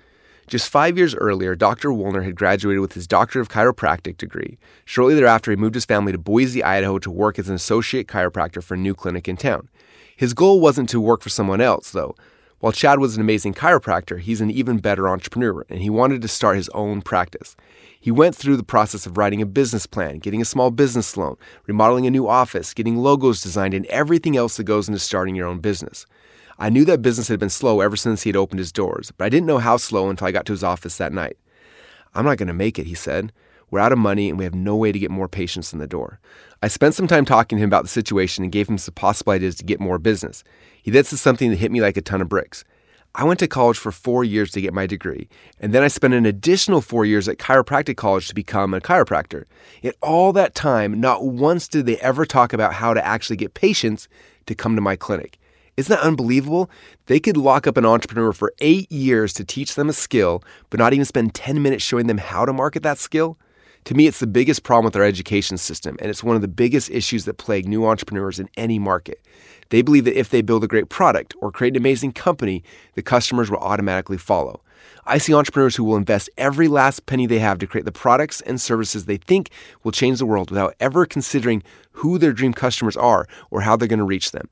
Just 0.47 0.69
five 0.69 0.97
years 0.97 1.13
earlier, 1.13 1.55
Dr. 1.55 1.89
Woolner 1.89 2.23
had 2.23 2.37
graduated 2.37 2.79
with 2.79 2.93
his 2.93 3.05
Doctor 3.05 3.41
of 3.41 3.49
Chiropractic 3.49 4.15
degree. 4.15 4.57
Shortly 4.85 5.13
thereafter, 5.15 5.51
he 5.51 5.57
moved 5.57 5.75
his 5.75 5.83
family 5.83 6.13
to 6.13 6.17
Boise, 6.17 6.63
Idaho 6.63 6.99
to 6.99 7.11
work 7.11 7.37
as 7.37 7.49
an 7.49 7.55
associate 7.55 8.07
chiropractor 8.07 8.63
for 8.63 8.75
a 8.75 8.77
new 8.77 8.95
clinic 8.95 9.27
in 9.27 9.35
town. 9.35 9.67
His 10.15 10.33
goal 10.33 10.61
wasn't 10.61 10.87
to 10.91 11.01
work 11.01 11.21
for 11.21 11.27
someone 11.27 11.59
else, 11.59 11.91
though. 11.91 12.15
While 12.65 12.71
Chad 12.71 12.97
was 12.97 13.15
an 13.15 13.21
amazing 13.21 13.53
chiropractor, 13.53 14.19
he's 14.19 14.41
an 14.41 14.49
even 14.49 14.79
better 14.79 15.07
entrepreneur, 15.07 15.67
and 15.69 15.83
he 15.83 15.89
wanted 15.91 16.23
to 16.23 16.27
start 16.27 16.55
his 16.55 16.67
own 16.69 17.03
practice. 17.03 17.55
He 18.01 18.09
went 18.09 18.35
through 18.35 18.57
the 18.57 18.63
process 18.63 19.05
of 19.05 19.17
writing 19.19 19.39
a 19.39 19.45
business 19.45 19.85
plan, 19.85 20.17
getting 20.17 20.41
a 20.41 20.45
small 20.45 20.71
business 20.71 21.15
loan, 21.15 21.37
remodeling 21.67 22.07
a 22.07 22.09
new 22.09 22.27
office, 22.27 22.73
getting 22.73 22.97
logos 22.97 23.43
designed, 23.43 23.75
and 23.75 23.85
everything 23.85 24.35
else 24.35 24.57
that 24.57 24.63
goes 24.63 24.87
into 24.87 24.97
starting 24.97 25.35
your 25.35 25.45
own 25.45 25.59
business. 25.59 26.07
I 26.57 26.71
knew 26.71 26.85
that 26.85 27.03
business 27.03 27.27
had 27.27 27.39
been 27.39 27.51
slow 27.51 27.81
ever 27.81 27.95
since 27.95 28.23
he 28.23 28.29
had 28.29 28.35
opened 28.35 28.57
his 28.57 28.71
doors, 28.71 29.11
but 29.15 29.25
I 29.25 29.29
didn't 29.29 29.45
know 29.45 29.59
how 29.59 29.77
slow 29.77 30.09
until 30.09 30.25
I 30.25 30.31
got 30.31 30.47
to 30.47 30.53
his 30.53 30.63
office 30.63 30.97
that 30.97 31.13
night. 31.13 31.37
I'm 32.15 32.25
not 32.25 32.39
going 32.39 32.47
to 32.47 32.53
make 32.53 32.79
it, 32.79 32.87
he 32.87 32.95
said. 32.95 33.31
We're 33.71 33.79
out 33.79 33.91
of 33.91 33.97
money 33.97 34.29
and 34.29 34.37
we 34.37 34.43
have 34.43 34.55
no 34.55 34.75
way 34.75 34.91
to 34.91 34.99
get 34.99 35.11
more 35.11 35.27
patients 35.27 35.73
in 35.73 35.79
the 35.79 35.87
door. 35.87 36.19
I 36.61 36.67
spent 36.67 36.95
some 36.95 37.07
time 37.07 37.25
talking 37.25 37.57
to 37.57 37.63
him 37.63 37.69
about 37.69 37.83
the 37.83 37.89
situation 37.89 38.43
and 38.43 38.51
gave 38.51 38.69
him 38.69 38.77
some 38.77 38.93
possible 38.93 39.33
ideas 39.33 39.55
to 39.55 39.63
get 39.63 39.79
more 39.79 39.97
business. 39.97 40.43
He 40.81 40.91
then 40.91 41.03
said 41.03 41.19
something 41.19 41.49
that 41.49 41.57
hit 41.57 41.71
me 41.71 41.81
like 41.81 41.97
a 41.97 42.01
ton 42.01 42.21
of 42.21 42.29
bricks. 42.29 42.63
I 43.17 43.23
went 43.23 43.39
to 43.39 43.47
college 43.47 43.77
for 43.77 43.93
four 43.93 44.25
years 44.25 44.51
to 44.51 44.61
get 44.61 44.73
my 44.73 44.85
degree, 44.85 45.29
and 45.61 45.73
then 45.73 45.83
I 45.83 45.87
spent 45.87 46.13
an 46.13 46.25
additional 46.25 46.81
four 46.81 47.05
years 47.05 47.29
at 47.29 47.37
chiropractic 47.37 47.95
college 47.95 48.27
to 48.27 48.35
become 48.35 48.73
a 48.73 48.81
chiropractor. 48.81 49.45
In 49.81 49.93
all 50.01 50.33
that 50.33 50.53
time, 50.53 50.99
not 50.99 51.23
once 51.23 51.69
did 51.69 51.85
they 51.85 51.97
ever 51.99 52.25
talk 52.25 52.51
about 52.51 52.73
how 52.73 52.93
to 52.93 53.05
actually 53.05 53.37
get 53.37 53.53
patients 53.53 54.09
to 54.47 54.55
come 54.55 54.75
to 54.75 54.81
my 54.81 54.97
clinic. 54.97 55.39
Isn't 55.77 55.95
that 55.95 56.05
unbelievable? 56.05 56.69
They 57.05 57.21
could 57.21 57.37
lock 57.37 57.67
up 57.67 57.77
an 57.77 57.85
entrepreneur 57.85 58.33
for 58.33 58.53
eight 58.59 58.91
years 58.91 59.31
to 59.33 59.45
teach 59.45 59.75
them 59.75 59.87
a 59.87 59.93
skill, 59.93 60.43
but 60.69 60.79
not 60.79 60.91
even 60.91 61.05
spend 61.05 61.33
10 61.33 61.61
minutes 61.61 61.83
showing 61.83 62.07
them 62.07 62.17
how 62.17 62.45
to 62.45 62.51
market 62.51 62.83
that 62.83 62.97
skill. 62.97 63.37
To 63.85 63.93
me, 63.93 64.07
it's 64.07 64.19
the 64.19 64.25
biggest 64.25 64.63
problem 64.63 64.85
with 64.85 64.95
our 64.95 65.03
education 65.03 65.57
system, 65.57 65.95
and 65.99 66.09
it's 66.09 66.23
one 66.23 66.35
of 66.35 66.41
the 66.41 66.47
biggest 66.47 66.89
issues 66.89 67.25
that 67.25 67.37
plague 67.37 67.67
new 67.67 67.85
entrepreneurs 67.85 68.39
in 68.39 68.49
any 68.57 68.79
market. 68.79 69.21
They 69.69 69.83
believe 69.83 70.05
that 70.05 70.19
if 70.19 70.31
they 70.31 70.41
build 70.41 70.63
a 70.63 70.67
great 70.67 70.89
product 70.89 71.35
or 71.39 71.51
create 71.51 71.73
an 71.73 71.83
amazing 71.83 72.13
company, 72.13 72.63
the 72.95 73.03
customers 73.03 73.51
will 73.51 73.59
automatically 73.59 74.17
follow. 74.17 74.61
I 75.05 75.19
see 75.19 75.35
entrepreneurs 75.35 75.75
who 75.75 75.83
will 75.83 75.97
invest 75.97 76.31
every 76.35 76.67
last 76.67 77.05
penny 77.05 77.27
they 77.27 77.37
have 77.37 77.59
to 77.59 77.67
create 77.67 77.85
the 77.85 77.91
products 77.91 78.41
and 78.41 78.59
services 78.59 79.05
they 79.05 79.17
think 79.17 79.51
will 79.83 79.91
change 79.91 80.17
the 80.17 80.25
world 80.25 80.49
without 80.49 80.73
ever 80.79 81.05
considering 81.05 81.61
who 81.91 82.17
their 82.17 82.33
dream 82.33 82.53
customers 82.53 82.97
are 82.97 83.27
or 83.51 83.61
how 83.61 83.75
they're 83.75 83.87
going 83.87 83.99
to 83.99 84.05
reach 84.05 84.31
them. 84.31 84.49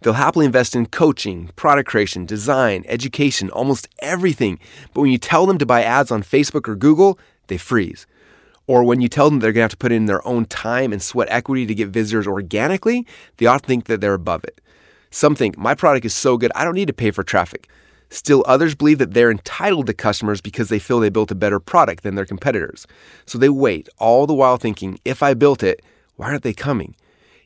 They'll 0.00 0.14
happily 0.14 0.46
invest 0.46 0.74
in 0.74 0.86
coaching, 0.86 1.50
product 1.54 1.86
creation, 1.86 2.24
design, 2.24 2.84
education, 2.88 3.50
almost 3.50 3.88
everything. 3.98 4.58
But 4.94 5.02
when 5.02 5.10
you 5.10 5.18
tell 5.18 5.44
them 5.44 5.58
to 5.58 5.66
buy 5.66 5.82
ads 5.82 6.10
on 6.10 6.22
Facebook 6.22 6.66
or 6.66 6.76
Google, 6.76 7.18
they 7.48 7.58
freeze. 7.58 8.06
Or 8.70 8.84
when 8.84 9.00
you 9.00 9.08
tell 9.08 9.28
them 9.28 9.40
they're 9.40 9.50
going 9.50 9.62
to 9.62 9.64
have 9.64 9.70
to 9.72 9.76
put 9.76 9.90
in 9.90 10.06
their 10.06 10.24
own 10.24 10.44
time 10.44 10.92
and 10.92 11.02
sweat 11.02 11.26
equity 11.28 11.66
to 11.66 11.74
get 11.74 11.88
visitors 11.88 12.28
organically, 12.28 13.04
they 13.38 13.46
often 13.46 13.66
think 13.66 13.86
that 13.86 14.00
they're 14.00 14.14
above 14.14 14.44
it. 14.44 14.60
Some 15.10 15.34
think, 15.34 15.58
my 15.58 15.74
product 15.74 16.06
is 16.06 16.14
so 16.14 16.36
good, 16.36 16.52
I 16.54 16.62
don't 16.62 16.76
need 16.76 16.86
to 16.86 16.92
pay 16.92 17.10
for 17.10 17.24
traffic. 17.24 17.68
Still, 18.10 18.44
others 18.46 18.76
believe 18.76 18.98
that 18.98 19.12
they're 19.12 19.32
entitled 19.32 19.88
to 19.88 19.92
customers 19.92 20.40
because 20.40 20.68
they 20.68 20.78
feel 20.78 21.00
they 21.00 21.08
built 21.08 21.32
a 21.32 21.34
better 21.34 21.58
product 21.58 22.04
than 22.04 22.14
their 22.14 22.24
competitors. 22.24 22.86
So 23.26 23.38
they 23.38 23.48
wait, 23.48 23.88
all 23.98 24.28
the 24.28 24.34
while 24.34 24.56
thinking, 24.56 25.00
if 25.04 25.20
I 25.20 25.34
built 25.34 25.64
it, 25.64 25.82
why 26.14 26.28
aren't 26.28 26.44
they 26.44 26.52
coming? 26.52 26.94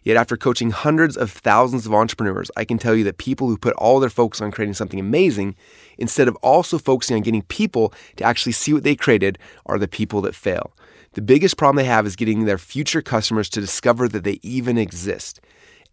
Yet, 0.03 0.19
after 0.19 0.37
coaching 0.37 0.73
hundreds 0.73 1.17
of 1.17 1.31
thousands 1.31 1.87
of 1.87 1.95
entrepreneurs, 1.95 2.51
I 2.55 2.67
can 2.67 2.77
tell 2.77 2.95
you 2.95 3.05
that 3.05 3.17
people 3.17 3.49
who 3.49 3.57
put 3.57 3.73
all 3.77 3.99
their 3.99 4.11
focus 4.11 4.43
on 4.43 4.51
creating 4.51 4.75
something 4.75 5.01
amazing, 5.01 5.57
instead 5.97 6.29
of 6.29 6.37
also 6.43 6.77
focusing 6.77 7.17
on 7.17 7.23
getting 7.23 7.41
people 7.41 7.95
to 8.17 8.25
actually 8.25 8.53
see 8.53 8.75
what 8.75 8.83
they 8.85 8.95
created, 8.95 9.39
are 9.65 9.79
the 9.79 9.89
people 9.89 10.21
that 10.21 10.35
fail. 10.35 10.75
The 11.15 11.23
biggest 11.23 11.57
problem 11.57 11.77
they 11.77 11.89
have 11.89 12.07
is 12.07 12.17
getting 12.17 12.45
their 12.45 12.59
future 12.59 13.01
customers 13.01 13.49
to 13.51 13.61
discover 13.61 14.09
that 14.09 14.25
they 14.25 14.41
even 14.43 14.77
exist. 14.77 15.41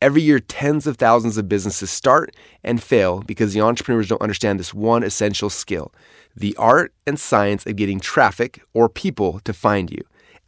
Every 0.01 0.23
year, 0.23 0.39
tens 0.39 0.88
of 0.88 0.97
thousands 0.97 1.38
of 1.38 1.47
businesses 1.47 1.91
start 1.91 2.35
and 2.63 2.81
fail 2.81 3.21
because 3.21 3.54
the 3.54 3.61
entrepreneurs 3.61 4.07
don't 4.07 4.21
understand 4.21 4.59
this 4.59 4.73
one 4.73 5.04
essential 5.04 5.49
skill 5.49 5.94
the 6.35 6.56
art 6.56 6.94
and 7.06 7.19
science 7.19 7.66
of 7.66 7.75
getting 7.75 7.99
traffic 7.99 8.61
or 8.73 8.87
people 8.87 9.42
to 9.42 9.54
find 9.54 9.92
you. 9.92 10.01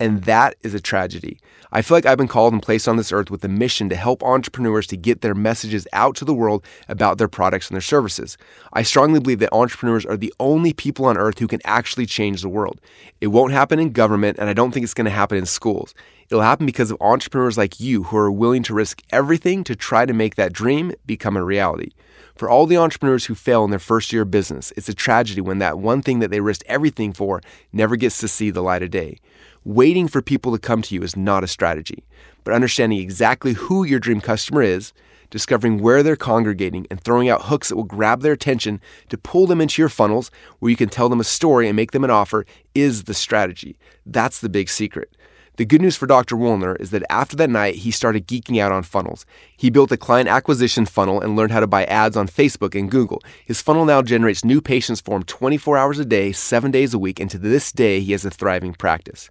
And 0.04 0.24
that 0.24 0.58
is 0.64 0.74
a 0.74 0.82
tragedy. 0.82 1.40
I 1.72 1.82
feel 1.82 1.96
like 1.96 2.06
I've 2.06 2.18
been 2.18 2.28
called 2.28 2.52
and 2.52 2.62
placed 2.62 2.90
on 2.90 2.98
this 2.98 3.14
earth 3.14 3.32
with 3.32 3.42
a 3.46 3.48
mission 3.48 3.88
to 3.88 3.96
help 3.96 4.22
entrepreneurs 4.22 4.86
to 4.88 4.98
get 4.98 5.22
their 5.22 5.34
messages 5.34 5.88
out 5.94 6.18
to 6.18 6.26
the 6.26 6.34
world 6.34 6.66
about 6.90 7.20
their 7.20 7.30
products 7.30 7.70
and 7.70 7.76
their 7.76 7.82
services. 7.82 8.38
I 8.74 8.84
strongly 8.84 9.22
believe 9.22 9.40
that 9.40 9.54
entrepreneurs 9.54 10.06
are 10.06 10.18
the 10.18 10.34
only 10.42 10.74
people 10.74 11.06
on 11.06 11.18
earth 11.18 11.40
who 11.40 11.48
can 11.48 11.62
actually 11.64 12.06
change 12.06 12.42
the 12.42 12.50
world. 12.50 12.82
It 13.22 13.28
won't 13.28 13.54
happen 13.54 13.80
in 13.80 13.94
government, 13.94 14.38
and 14.40 14.50
I 14.50 14.54
don't 14.54 14.74
think 14.74 14.84
it's 14.84 14.94
going 14.94 15.06
to 15.06 15.12
happen 15.12 15.38
in 15.38 15.46
schools. 15.46 15.96
It'll 16.30 16.44
happen 16.44 16.66
because 16.66 16.92
of 16.92 16.98
entrepreneurs 17.00 17.58
like 17.58 17.80
you 17.80 18.04
who 18.04 18.18
are 18.18 18.30
willing 18.30 18.64
to 18.64 18.74
risk 18.74 19.02
everything 19.10 19.64
to 19.64 19.74
try 19.74 20.06
to 20.06 20.12
make 20.12 20.36
that 20.36 20.52
dream 20.52 20.92
become 21.06 21.38
a 21.38 21.46
reality. 21.46 21.92
For 22.36 22.50
all 22.50 22.66
the 22.66 22.78
entrepreneurs 22.78 23.26
who 23.26 23.36
fail 23.36 23.64
in 23.64 23.70
their 23.70 23.80
first 23.80 24.12
year 24.12 24.24
of 24.24 24.32
business, 24.32 24.74
it's 24.76 24.90
a 24.90 24.94
tragedy 24.94 25.40
when 25.40 25.60
that 25.60 25.80
one 25.80 26.02
thing 26.02 26.20
that 26.20 26.30
they 26.30 26.42
risked 26.42 26.66
everything 26.68 27.14
for 27.14 27.42
never 27.72 27.96
gets 27.96 28.18
to 28.18 28.28
see 28.28 28.50
the 28.50 28.62
light 28.62 28.84
of 28.84 28.92
day. 28.92 29.20
Waiting 29.66 30.10
for 30.10 30.22
people 30.22 30.52
to 30.52 30.60
come 30.60 30.82
to 30.82 30.94
you 30.94 31.04
is 31.04 31.16
not 31.16 31.42
a 31.42 31.48
strategy, 31.48 32.04
but 32.44 32.54
understanding 32.54 33.00
exactly 33.00 33.54
who 33.54 33.86
your 33.86 34.00
dream 34.00 34.20
customer 34.20 34.62
is, 34.62 34.92
discovering 35.30 35.82
where 35.82 36.04
they're 36.04 36.18
congregating, 36.18 36.86
and 36.92 37.00
throwing 37.00 37.30
out 37.30 37.44
hooks 37.44 37.70
that 37.70 37.78
will 37.78 37.86
grab 37.86 38.22
their 38.22 38.34
attention 38.34 38.82
to 39.08 39.18
pull 39.18 39.48
them 39.48 39.62
into 39.62 39.82
your 39.82 39.88
funnels 39.88 40.32
where 40.60 40.70
you 40.70 40.76
can 40.76 40.90
tell 40.90 41.08
them 41.08 41.22
a 41.22 41.24
story 41.24 41.70
and 41.70 41.78
make 41.78 41.92
them 41.92 42.04
an 42.04 42.10
offer 42.10 42.46
is 42.76 43.06
the 43.06 43.14
strategy. 43.14 43.78
That's 44.06 44.42
the 44.42 44.50
big 44.50 44.68
secret. 44.68 45.16
The 45.56 45.66
good 45.66 45.82
news 45.82 45.96
for 45.96 46.08
Dr. 46.08 46.36
Woolner 46.36 46.76
is 46.82 46.90
that 46.90 47.06
after 47.10 47.38
that 47.38 47.50
night, 47.50 47.76
he 47.76 47.92
started 47.92 48.28
geeking 48.28 48.60
out 48.60 48.74
on 48.74 48.84
funnels. 48.84 49.26
He 49.56 49.70
built 49.70 49.94
a 49.94 49.98
client 49.98 50.28
acquisition 50.28 50.86
funnel 50.86 51.22
and 51.22 51.38
learned 51.38 51.54
how 51.54 51.62
to 51.62 51.68
buy 51.68 51.86
ads 51.86 52.18
on 52.18 52.28
Facebook 52.28 52.78
and 52.78 52.92
Google. 52.92 53.22
His 53.46 53.62
funnel 53.62 53.86
now 53.86 54.02
generates 54.02 54.44
new 54.44 54.60
patients 54.60 55.00
for 55.00 55.16
him 55.16 55.24
24 55.24 55.78
hours 55.78 56.00
a 56.00 56.06
day, 56.06 56.34
seven 56.34 56.70
days 56.70 56.94
a 56.94 57.00
week, 57.00 57.20
and 57.20 57.30
to 57.30 57.38
this 57.38 57.72
day, 57.72 58.02
he 58.02 58.12
has 58.12 58.26
a 58.26 58.32
thriving 58.32 58.74
practice. 58.74 59.30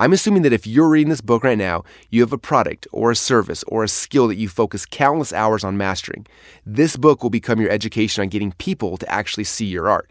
I'm 0.00 0.12
assuming 0.12 0.42
that 0.42 0.52
if 0.52 0.64
you're 0.64 0.88
reading 0.88 1.08
this 1.08 1.20
book 1.20 1.42
right 1.42 1.58
now, 1.58 1.82
you 2.08 2.20
have 2.20 2.32
a 2.32 2.38
product 2.38 2.86
or 2.92 3.10
a 3.10 3.16
service 3.16 3.64
or 3.64 3.82
a 3.82 3.88
skill 3.88 4.28
that 4.28 4.36
you 4.36 4.48
focus 4.48 4.86
countless 4.86 5.32
hours 5.32 5.64
on 5.64 5.76
mastering. 5.76 6.24
This 6.64 6.96
book 6.96 7.24
will 7.24 7.30
become 7.30 7.60
your 7.60 7.70
education 7.70 8.22
on 8.22 8.28
getting 8.28 8.52
people 8.52 8.96
to 8.96 9.12
actually 9.12 9.42
see 9.42 9.66
your 9.66 9.88
art. 9.88 10.08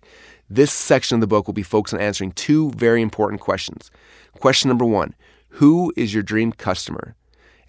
This 0.49 0.73
section 0.73 1.15
of 1.15 1.21
the 1.21 1.27
book 1.27 1.47
will 1.47 1.53
be 1.53 1.63
focused 1.63 1.93
on 1.93 2.01
answering 2.01 2.33
two 2.33 2.71
very 2.71 3.01
important 3.01 3.39
questions. 3.39 3.89
Question 4.33 4.67
number 4.67 4.83
one 4.83 5.15
Who 5.51 5.93
is 5.95 6.13
your 6.13 6.23
dream 6.23 6.51
customer? 6.51 7.15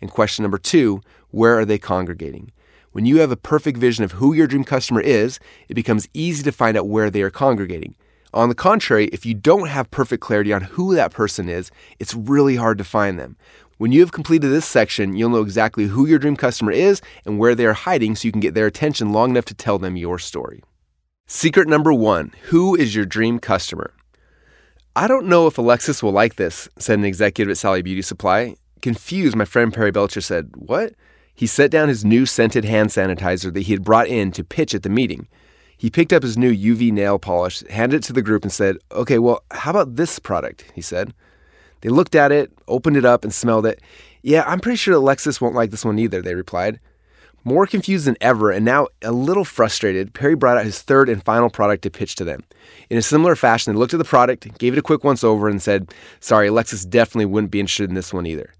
And 0.00 0.10
question 0.10 0.42
number 0.42 0.58
two 0.58 1.00
Where 1.30 1.56
are 1.56 1.64
they 1.64 1.78
congregating? 1.78 2.50
When 2.90 3.06
you 3.06 3.20
have 3.20 3.30
a 3.30 3.36
perfect 3.36 3.78
vision 3.78 4.02
of 4.02 4.12
who 4.12 4.32
your 4.32 4.48
dream 4.48 4.64
customer 4.64 5.00
is, 5.00 5.38
it 5.68 5.74
becomes 5.74 6.08
easy 6.14 6.42
to 6.42 6.50
find 6.50 6.76
out 6.76 6.88
where 6.88 7.10
they 7.10 7.22
are 7.22 7.30
congregating. 7.30 7.94
On 8.34 8.50
the 8.50 8.54
contrary, 8.54 9.06
if 9.06 9.24
you 9.24 9.32
don't 9.32 9.68
have 9.68 9.90
perfect 9.90 10.22
clarity 10.22 10.52
on 10.52 10.60
who 10.62 10.94
that 10.94 11.12
person 11.12 11.48
is, 11.48 11.70
it's 11.98 12.14
really 12.14 12.56
hard 12.56 12.76
to 12.78 12.84
find 12.84 13.18
them. 13.18 13.36
When 13.78 13.90
you 13.92 14.00
have 14.00 14.12
completed 14.12 14.48
this 14.48 14.66
section, 14.66 15.16
you'll 15.16 15.30
know 15.30 15.40
exactly 15.40 15.86
who 15.86 16.04
your 16.04 16.18
dream 16.18 16.36
customer 16.36 16.72
is 16.72 17.00
and 17.24 17.38
where 17.38 17.54
they 17.54 17.64
are 17.64 17.72
hiding 17.72 18.16
so 18.16 18.26
you 18.26 18.32
can 18.32 18.40
get 18.40 18.54
their 18.54 18.66
attention 18.66 19.12
long 19.12 19.30
enough 19.30 19.46
to 19.46 19.54
tell 19.54 19.78
them 19.78 19.96
your 19.96 20.18
story. 20.18 20.62
Secret 21.26 21.68
number 21.68 21.92
one 21.92 22.32
Who 22.44 22.74
is 22.74 22.94
your 22.94 23.06
dream 23.06 23.38
customer? 23.38 23.94
I 24.96 25.06
don't 25.06 25.26
know 25.26 25.46
if 25.46 25.58
Alexis 25.58 26.02
will 26.02 26.12
like 26.12 26.34
this, 26.34 26.68
said 26.76 26.98
an 26.98 27.04
executive 27.04 27.50
at 27.50 27.56
Sally 27.56 27.82
Beauty 27.82 28.02
Supply. 28.02 28.56
Confused, 28.82 29.36
my 29.36 29.44
friend 29.44 29.72
Perry 29.72 29.92
Belcher 29.92 30.20
said, 30.20 30.50
What? 30.56 30.94
He 31.34 31.46
set 31.46 31.70
down 31.70 31.88
his 31.88 32.04
new 32.04 32.26
scented 32.26 32.64
hand 32.64 32.90
sanitizer 32.90 33.54
that 33.54 33.60
he 33.62 33.72
had 33.72 33.84
brought 33.84 34.08
in 34.08 34.32
to 34.32 34.42
pitch 34.42 34.74
at 34.74 34.82
the 34.82 34.88
meeting. 34.88 35.28
He 35.78 35.90
picked 35.90 36.12
up 36.12 36.24
his 36.24 36.36
new 36.36 36.52
UV 36.52 36.90
nail 36.92 37.20
polish, 37.20 37.62
handed 37.70 37.98
it 37.98 38.02
to 38.04 38.12
the 38.12 38.20
group, 38.20 38.42
and 38.42 38.52
said, 38.52 38.78
Okay, 38.92 39.18
well, 39.18 39.44
how 39.52 39.70
about 39.70 39.94
this 39.96 40.18
product? 40.18 40.64
He 40.74 40.82
said. 40.82 41.14
They 41.80 41.88
looked 41.88 42.16
at 42.16 42.32
it, 42.32 42.52
opened 42.66 42.96
it 42.96 43.04
up, 43.04 43.22
and 43.22 43.32
smelled 43.32 43.64
it. 43.64 43.80
Yeah, 44.22 44.42
I'm 44.46 44.58
pretty 44.58 44.76
sure 44.76 44.94
Alexis 44.94 45.40
won't 45.40 45.54
like 45.54 45.70
this 45.70 45.84
one 45.84 45.98
either, 46.00 46.20
they 46.20 46.34
replied. 46.34 46.80
More 47.44 47.66
confused 47.66 48.06
than 48.06 48.16
ever 48.20 48.50
and 48.50 48.64
now 48.64 48.88
a 49.00 49.12
little 49.12 49.44
frustrated, 49.44 50.12
Perry 50.12 50.34
brought 50.34 50.58
out 50.58 50.64
his 50.64 50.82
third 50.82 51.08
and 51.08 51.24
final 51.24 51.48
product 51.48 51.82
to 51.84 51.90
pitch 51.90 52.16
to 52.16 52.24
them. 52.24 52.42
In 52.90 52.98
a 52.98 53.02
similar 53.02 53.36
fashion, 53.36 53.72
they 53.72 53.78
looked 53.78 53.94
at 53.94 53.98
the 53.98 54.04
product, 54.04 54.58
gave 54.58 54.72
it 54.72 54.78
a 54.78 54.82
quick 54.82 55.04
once 55.04 55.22
over, 55.22 55.48
and 55.48 55.62
said, 55.62 55.94
Sorry, 56.18 56.48
Alexis 56.48 56.84
definitely 56.84 57.26
wouldn't 57.26 57.52
be 57.52 57.60
interested 57.60 57.88
in 57.88 57.94
this 57.94 58.12
one 58.12 58.26
either. 58.26 58.52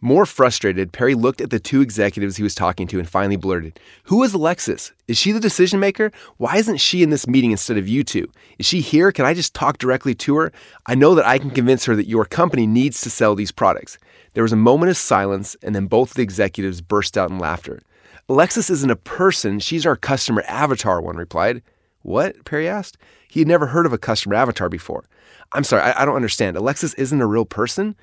More 0.00 0.26
frustrated, 0.26 0.92
Perry 0.92 1.14
looked 1.14 1.40
at 1.40 1.50
the 1.50 1.60
two 1.60 1.80
executives 1.80 2.36
he 2.36 2.42
was 2.42 2.54
talking 2.54 2.86
to 2.88 2.98
and 2.98 3.08
finally 3.08 3.36
blurted, 3.36 3.78
Who 4.04 4.22
is 4.22 4.34
Alexis? 4.34 4.92
Is 5.08 5.18
she 5.18 5.32
the 5.32 5.40
decision 5.40 5.80
maker? 5.80 6.10
Why 6.36 6.56
isn't 6.56 6.78
she 6.78 7.02
in 7.02 7.10
this 7.10 7.26
meeting 7.26 7.50
instead 7.52 7.76
of 7.78 7.88
you 7.88 8.02
two? 8.04 8.30
Is 8.58 8.66
she 8.66 8.80
here? 8.80 9.12
Can 9.12 9.24
I 9.24 9.34
just 9.34 9.54
talk 9.54 9.78
directly 9.78 10.14
to 10.16 10.36
her? 10.36 10.52
I 10.86 10.94
know 10.94 11.14
that 11.14 11.26
I 11.26 11.38
can 11.38 11.50
convince 11.50 11.84
her 11.84 11.96
that 11.96 12.08
your 12.08 12.24
company 12.24 12.66
needs 12.66 13.00
to 13.02 13.10
sell 13.10 13.34
these 13.34 13.52
products. 13.52 13.98
There 14.34 14.42
was 14.42 14.52
a 14.52 14.56
moment 14.56 14.90
of 14.90 14.96
silence, 14.96 15.56
and 15.62 15.74
then 15.74 15.86
both 15.86 16.14
the 16.14 16.22
executives 16.22 16.80
burst 16.80 17.18
out 17.18 17.30
in 17.30 17.38
laughter. 17.38 17.80
Alexis 18.28 18.70
isn't 18.70 18.90
a 18.90 18.96
person, 18.96 19.58
she's 19.58 19.84
our 19.84 19.96
customer 19.96 20.42
avatar, 20.46 21.00
one 21.00 21.16
replied. 21.16 21.62
What? 22.02 22.44
Perry 22.44 22.68
asked. 22.68 22.98
He 23.28 23.40
had 23.40 23.48
never 23.48 23.66
heard 23.66 23.86
of 23.86 23.92
a 23.92 23.98
customer 23.98 24.34
avatar 24.34 24.68
before. 24.68 25.04
I'm 25.52 25.64
sorry, 25.64 25.82
I, 25.82 26.02
I 26.02 26.04
don't 26.04 26.16
understand. 26.16 26.56
Alexis 26.56 26.94
isn't 26.94 27.20
a 27.20 27.26
real 27.26 27.44
person? 27.44 27.94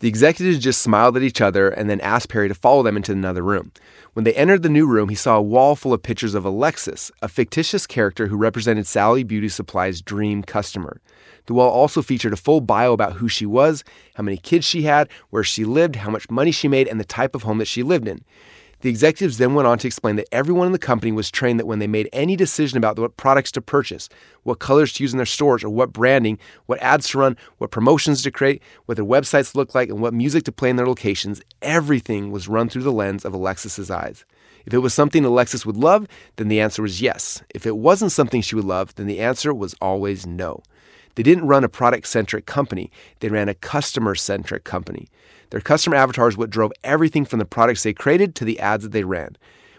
The 0.00 0.08
executives 0.08 0.58
just 0.58 0.82
smiled 0.82 1.16
at 1.16 1.22
each 1.22 1.40
other 1.40 1.70
and 1.70 1.88
then 1.88 2.02
asked 2.02 2.28
Perry 2.28 2.48
to 2.48 2.54
follow 2.54 2.82
them 2.82 2.98
into 2.98 3.12
another 3.12 3.42
room. 3.42 3.72
When 4.12 4.24
they 4.24 4.34
entered 4.34 4.62
the 4.62 4.68
new 4.68 4.86
room, 4.86 5.08
he 5.08 5.14
saw 5.14 5.36
a 5.36 5.42
wall 5.42 5.74
full 5.74 5.94
of 5.94 6.02
pictures 6.02 6.34
of 6.34 6.44
Alexis, 6.44 7.10
a 7.22 7.28
fictitious 7.28 7.86
character 7.86 8.26
who 8.26 8.36
represented 8.36 8.86
Sally 8.86 9.24
Beauty 9.24 9.48
Supply's 9.48 10.02
dream 10.02 10.42
customer. 10.42 11.00
The 11.46 11.54
wall 11.54 11.70
also 11.70 12.02
featured 12.02 12.34
a 12.34 12.36
full 12.36 12.60
bio 12.60 12.92
about 12.92 13.14
who 13.14 13.28
she 13.28 13.46
was, 13.46 13.84
how 14.16 14.22
many 14.22 14.36
kids 14.36 14.66
she 14.66 14.82
had, 14.82 15.08
where 15.30 15.44
she 15.44 15.64
lived, 15.64 15.96
how 15.96 16.10
much 16.10 16.28
money 16.28 16.50
she 16.50 16.68
made, 16.68 16.88
and 16.88 17.00
the 17.00 17.04
type 17.04 17.34
of 17.34 17.44
home 17.44 17.58
that 17.58 17.68
she 17.68 17.82
lived 17.82 18.06
in. 18.06 18.22
The 18.86 18.90
executives 18.90 19.38
then 19.38 19.54
went 19.54 19.66
on 19.66 19.78
to 19.78 19.88
explain 19.88 20.14
that 20.14 20.28
everyone 20.30 20.68
in 20.68 20.72
the 20.72 20.78
company 20.78 21.10
was 21.10 21.28
trained 21.28 21.58
that 21.58 21.66
when 21.66 21.80
they 21.80 21.88
made 21.88 22.08
any 22.12 22.36
decision 22.36 22.78
about 22.78 22.96
what 23.00 23.16
products 23.16 23.50
to 23.50 23.60
purchase, 23.60 24.08
what 24.44 24.60
colors 24.60 24.92
to 24.92 25.02
use 25.02 25.12
in 25.12 25.16
their 25.16 25.26
stores, 25.26 25.64
or 25.64 25.70
what 25.70 25.92
branding, 25.92 26.38
what 26.66 26.80
ads 26.80 27.08
to 27.08 27.18
run, 27.18 27.36
what 27.58 27.72
promotions 27.72 28.22
to 28.22 28.30
create, 28.30 28.62
what 28.84 28.94
their 28.94 29.04
websites 29.04 29.56
look 29.56 29.74
like, 29.74 29.88
and 29.88 30.00
what 30.00 30.14
music 30.14 30.44
to 30.44 30.52
play 30.52 30.70
in 30.70 30.76
their 30.76 30.86
locations, 30.86 31.42
everything 31.62 32.30
was 32.30 32.46
run 32.46 32.68
through 32.68 32.84
the 32.84 32.92
lens 32.92 33.24
of 33.24 33.34
Alexis's 33.34 33.90
eyes. 33.90 34.24
If 34.66 34.72
it 34.72 34.78
was 34.78 34.94
something 34.94 35.24
Alexis 35.24 35.66
would 35.66 35.76
love, 35.76 36.06
then 36.36 36.46
the 36.46 36.60
answer 36.60 36.80
was 36.80 37.02
yes. 37.02 37.42
If 37.52 37.66
it 37.66 37.78
wasn't 37.78 38.12
something 38.12 38.40
she 38.40 38.54
would 38.54 38.64
love, 38.64 38.94
then 38.94 39.08
the 39.08 39.18
answer 39.18 39.52
was 39.52 39.74
always 39.80 40.28
no. 40.28 40.62
They 41.16 41.22
didn't 41.22 41.48
run 41.48 41.64
a 41.64 41.68
product 41.68 42.06
centric 42.06 42.46
company, 42.46 42.90
they 43.20 43.28
ran 43.28 43.48
a 43.48 43.54
customer 43.54 44.14
centric 44.14 44.64
company. 44.64 45.08
Their 45.50 45.60
customer 45.60 45.96
avatar 45.96 46.28
is 46.28 46.36
what 46.36 46.50
drove 46.50 46.72
everything 46.84 47.24
from 47.24 47.38
the 47.38 47.44
products 47.44 47.82
they 47.82 47.92
created 47.92 48.34
to 48.36 48.44
the 48.44 48.60
ads 48.60 48.84
that 48.84 48.92
they 48.92 49.04
ran. 49.04 49.36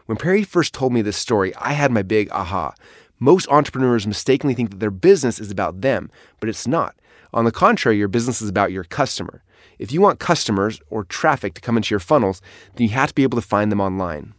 When 0.07 0.17
Perry 0.17 0.43
first 0.43 0.73
told 0.73 0.93
me 0.93 1.01
this 1.01 1.17
story, 1.17 1.53
I 1.55 1.73
had 1.73 1.91
my 1.91 2.01
big 2.01 2.29
aha. 2.31 2.73
Most 3.19 3.47
entrepreneurs 3.49 4.07
mistakenly 4.07 4.53
think 4.53 4.71
that 4.71 4.79
their 4.79 4.91
business 4.91 5.39
is 5.39 5.51
about 5.51 5.81
them, 5.81 6.09
but 6.39 6.49
it's 6.49 6.67
not. 6.67 6.95
On 7.33 7.45
the 7.45 7.51
contrary, 7.51 7.97
your 7.97 8.07
business 8.07 8.41
is 8.41 8.49
about 8.49 8.71
your 8.71 8.85
customer. 8.85 9.43
If 9.79 9.91
you 9.91 10.01
want 10.01 10.19
customers 10.19 10.81
or 10.89 11.03
traffic 11.03 11.53
to 11.55 11.61
come 11.61 11.77
into 11.77 11.93
your 11.93 11.99
funnels, 11.99 12.41
then 12.75 12.87
you 12.87 12.93
have 12.93 13.09
to 13.09 13.15
be 13.15 13.23
able 13.23 13.39
to 13.39 13.47
find 13.47 13.71
them 13.71 13.81
online. 13.81 14.33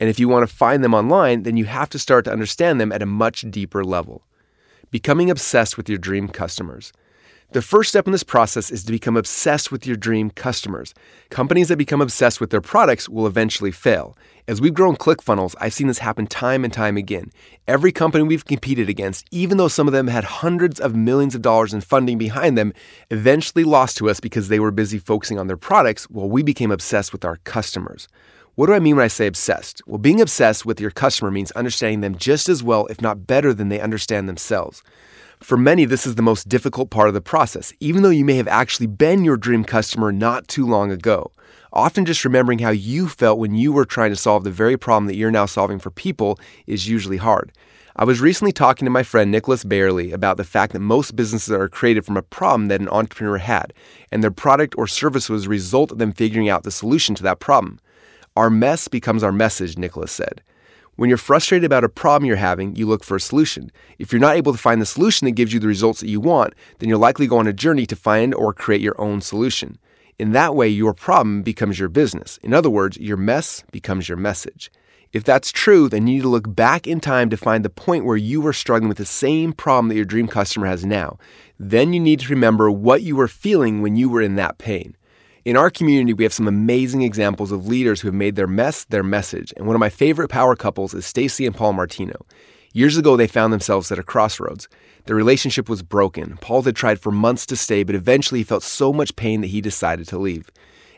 And 0.00 0.08
if 0.08 0.20
you 0.20 0.28
want 0.28 0.48
to 0.48 0.54
find 0.54 0.84
them 0.84 0.94
online, 0.94 1.42
then 1.42 1.56
you 1.56 1.64
have 1.64 1.90
to 1.90 1.98
start 1.98 2.24
to 2.26 2.32
understand 2.32 2.80
them 2.80 2.92
at 2.92 3.02
a 3.02 3.06
much 3.06 3.44
deeper 3.50 3.84
level. 3.84 4.22
Becoming 4.90 5.30
obsessed 5.30 5.76
with 5.76 5.88
your 5.90 5.98
dream 5.98 6.28
customers. 6.28 6.94
The 7.52 7.60
first 7.60 7.90
step 7.90 8.06
in 8.06 8.12
this 8.12 8.22
process 8.22 8.70
is 8.70 8.84
to 8.84 8.92
become 8.92 9.18
obsessed 9.18 9.70
with 9.70 9.86
your 9.86 9.96
dream 9.96 10.30
customers. 10.30 10.94
Companies 11.28 11.68
that 11.68 11.76
become 11.76 12.00
obsessed 12.00 12.40
with 12.40 12.48
their 12.48 12.62
products 12.62 13.06
will 13.06 13.26
eventually 13.26 13.70
fail. 13.70 14.16
As 14.46 14.62
we've 14.62 14.72
grown 14.72 14.96
ClickFunnels, 14.96 15.54
I've 15.60 15.74
seen 15.74 15.88
this 15.88 15.98
happen 15.98 16.26
time 16.26 16.64
and 16.64 16.72
time 16.72 16.96
again. 16.96 17.32
Every 17.66 17.92
company 17.92 18.24
we've 18.24 18.46
competed 18.46 18.88
against, 18.88 19.26
even 19.30 19.58
though 19.58 19.68
some 19.68 19.86
of 19.86 19.92
them 19.92 20.06
had 20.06 20.24
hundreds 20.24 20.80
of 20.80 20.96
millions 20.96 21.34
of 21.34 21.42
dollars 21.42 21.74
in 21.74 21.82
funding 21.82 22.16
behind 22.16 22.56
them, 22.56 22.72
eventually 23.10 23.64
lost 23.64 23.98
to 23.98 24.08
us 24.08 24.20
because 24.20 24.48
they 24.48 24.60
were 24.60 24.70
busy 24.70 24.98
focusing 24.98 25.38
on 25.38 25.48
their 25.48 25.58
products 25.58 26.04
while 26.10 26.30
we 26.30 26.42
became 26.42 26.70
obsessed 26.70 27.12
with 27.12 27.26
our 27.26 27.36
customers. 27.44 28.08
What 28.58 28.66
do 28.66 28.72
I 28.72 28.80
mean 28.80 28.96
when 28.96 29.04
I 29.04 29.06
say 29.06 29.28
obsessed? 29.28 29.82
Well, 29.86 29.98
being 29.98 30.20
obsessed 30.20 30.66
with 30.66 30.80
your 30.80 30.90
customer 30.90 31.30
means 31.30 31.52
understanding 31.52 32.00
them 32.00 32.18
just 32.18 32.48
as 32.48 32.60
well, 32.60 32.86
if 32.86 33.00
not 33.00 33.24
better, 33.24 33.54
than 33.54 33.68
they 33.68 33.78
understand 33.78 34.28
themselves. 34.28 34.82
For 35.38 35.56
many, 35.56 35.84
this 35.84 36.04
is 36.04 36.16
the 36.16 36.22
most 36.22 36.48
difficult 36.48 36.90
part 36.90 37.06
of 37.06 37.14
the 37.14 37.20
process, 37.20 37.72
even 37.78 38.02
though 38.02 38.10
you 38.10 38.24
may 38.24 38.34
have 38.34 38.48
actually 38.48 38.88
been 38.88 39.24
your 39.24 39.36
dream 39.36 39.62
customer 39.62 40.10
not 40.10 40.48
too 40.48 40.66
long 40.66 40.90
ago. 40.90 41.30
Often 41.72 42.06
just 42.06 42.24
remembering 42.24 42.58
how 42.58 42.70
you 42.70 43.06
felt 43.06 43.38
when 43.38 43.54
you 43.54 43.72
were 43.72 43.84
trying 43.84 44.10
to 44.10 44.16
solve 44.16 44.42
the 44.42 44.50
very 44.50 44.76
problem 44.76 45.06
that 45.06 45.14
you're 45.14 45.30
now 45.30 45.46
solving 45.46 45.78
for 45.78 45.92
people 45.92 46.36
is 46.66 46.88
usually 46.88 47.18
hard. 47.18 47.52
I 47.94 48.02
was 48.02 48.20
recently 48.20 48.50
talking 48.50 48.86
to 48.86 48.90
my 48.90 49.04
friend 49.04 49.30
Nicholas 49.30 49.62
Bayerle 49.62 50.12
about 50.12 50.36
the 50.36 50.42
fact 50.42 50.72
that 50.72 50.80
most 50.80 51.14
businesses 51.14 51.52
are 51.52 51.68
created 51.68 52.04
from 52.04 52.16
a 52.16 52.22
problem 52.22 52.66
that 52.66 52.80
an 52.80 52.88
entrepreneur 52.88 53.38
had, 53.38 53.72
and 54.10 54.20
their 54.20 54.32
product 54.32 54.74
or 54.76 54.88
service 54.88 55.28
was 55.28 55.46
a 55.46 55.48
result 55.48 55.92
of 55.92 55.98
them 55.98 56.10
figuring 56.10 56.48
out 56.48 56.64
the 56.64 56.72
solution 56.72 57.14
to 57.14 57.22
that 57.22 57.38
problem. 57.38 57.78
Our 58.38 58.50
mess 58.50 58.86
becomes 58.86 59.24
our 59.24 59.32
message, 59.32 59.76
Nicholas 59.76 60.12
said. 60.12 60.42
When 60.94 61.08
you're 61.08 61.18
frustrated 61.18 61.64
about 61.64 61.82
a 61.82 61.88
problem 61.88 62.24
you're 62.24 62.36
having, 62.36 62.76
you 62.76 62.86
look 62.86 63.02
for 63.02 63.16
a 63.16 63.20
solution. 63.20 63.72
If 63.98 64.12
you're 64.12 64.20
not 64.20 64.36
able 64.36 64.52
to 64.52 64.58
find 64.58 64.80
the 64.80 64.86
solution 64.86 65.24
that 65.24 65.32
gives 65.32 65.52
you 65.52 65.58
the 65.58 65.66
results 65.66 65.98
that 65.98 66.08
you 66.08 66.20
want, 66.20 66.54
then 66.78 66.88
you'll 66.88 67.00
likely 67.00 67.26
go 67.26 67.38
on 67.38 67.48
a 67.48 67.52
journey 67.52 67.84
to 67.86 67.96
find 67.96 68.32
or 68.32 68.52
create 68.54 68.80
your 68.80 68.94
own 69.00 69.22
solution. 69.22 69.76
In 70.20 70.30
that 70.32 70.54
way, 70.54 70.68
your 70.68 70.94
problem 70.94 71.42
becomes 71.42 71.80
your 71.80 71.88
business. 71.88 72.38
In 72.44 72.54
other 72.54 72.70
words, 72.70 72.96
your 72.98 73.16
mess 73.16 73.64
becomes 73.72 74.08
your 74.08 74.18
message. 74.18 74.70
If 75.12 75.24
that's 75.24 75.50
true, 75.50 75.88
then 75.88 76.06
you 76.06 76.14
need 76.14 76.22
to 76.22 76.28
look 76.28 76.54
back 76.54 76.86
in 76.86 77.00
time 77.00 77.30
to 77.30 77.36
find 77.36 77.64
the 77.64 77.70
point 77.70 78.04
where 78.04 78.16
you 78.16 78.40
were 78.40 78.52
struggling 78.52 78.88
with 78.88 78.98
the 78.98 79.04
same 79.04 79.52
problem 79.52 79.88
that 79.88 79.96
your 79.96 80.04
dream 80.04 80.28
customer 80.28 80.68
has 80.68 80.86
now. 80.86 81.18
Then 81.58 81.92
you 81.92 81.98
need 81.98 82.20
to 82.20 82.28
remember 82.32 82.70
what 82.70 83.02
you 83.02 83.16
were 83.16 83.26
feeling 83.26 83.82
when 83.82 83.96
you 83.96 84.08
were 84.08 84.22
in 84.22 84.36
that 84.36 84.58
pain. 84.58 84.96
In 85.44 85.56
our 85.56 85.70
community, 85.70 86.12
we 86.12 86.24
have 86.24 86.32
some 86.32 86.48
amazing 86.48 87.02
examples 87.02 87.52
of 87.52 87.68
leaders 87.68 88.00
who 88.00 88.08
have 88.08 88.14
made 88.14 88.34
their 88.34 88.48
mess 88.48 88.84
their 88.84 89.04
message. 89.04 89.52
And 89.56 89.66
one 89.66 89.76
of 89.76 89.80
my 89.80 89.88
favorite 89.88 90.28
power 90.28 90.56
couples 90.56 90.94
is 90.94 91.06
Stacy 91.06 91.46
and 91.46 91.54
Paul 91.54 91.74
Martino. 91.74 92.26
Years 92.72 92.96
ago, 92.96 93.16
they 93.16 93.26
found 93.26 93.52
themselves 93.52 93.90
at 93.90 93.98
a 93.98 94.02
crossroads. 94.02 94.68
Their 95.06 95.16
relationship 95.16 95.68
was 95.68 95.82
broken. 95.82 96.36
Paul 96.40 96.62
had 96.62 96.76
tried 96.76 97.00
for 97.00 97.10
months 97.10 97.46
to 97.46 97.56
stay, 97.56 97.82
but 97.82 97.94
eventually 97.94 98.40
he 98.40 98.44
felt 98.44 98.62
so 98.62 98.92
much 98.92 99.16
pain 99.16 99.40
that 99.40 99.46
he 99.48 99.60
decided 99.60 100.06
to 100.08 100.18
leave. 100.18 100.50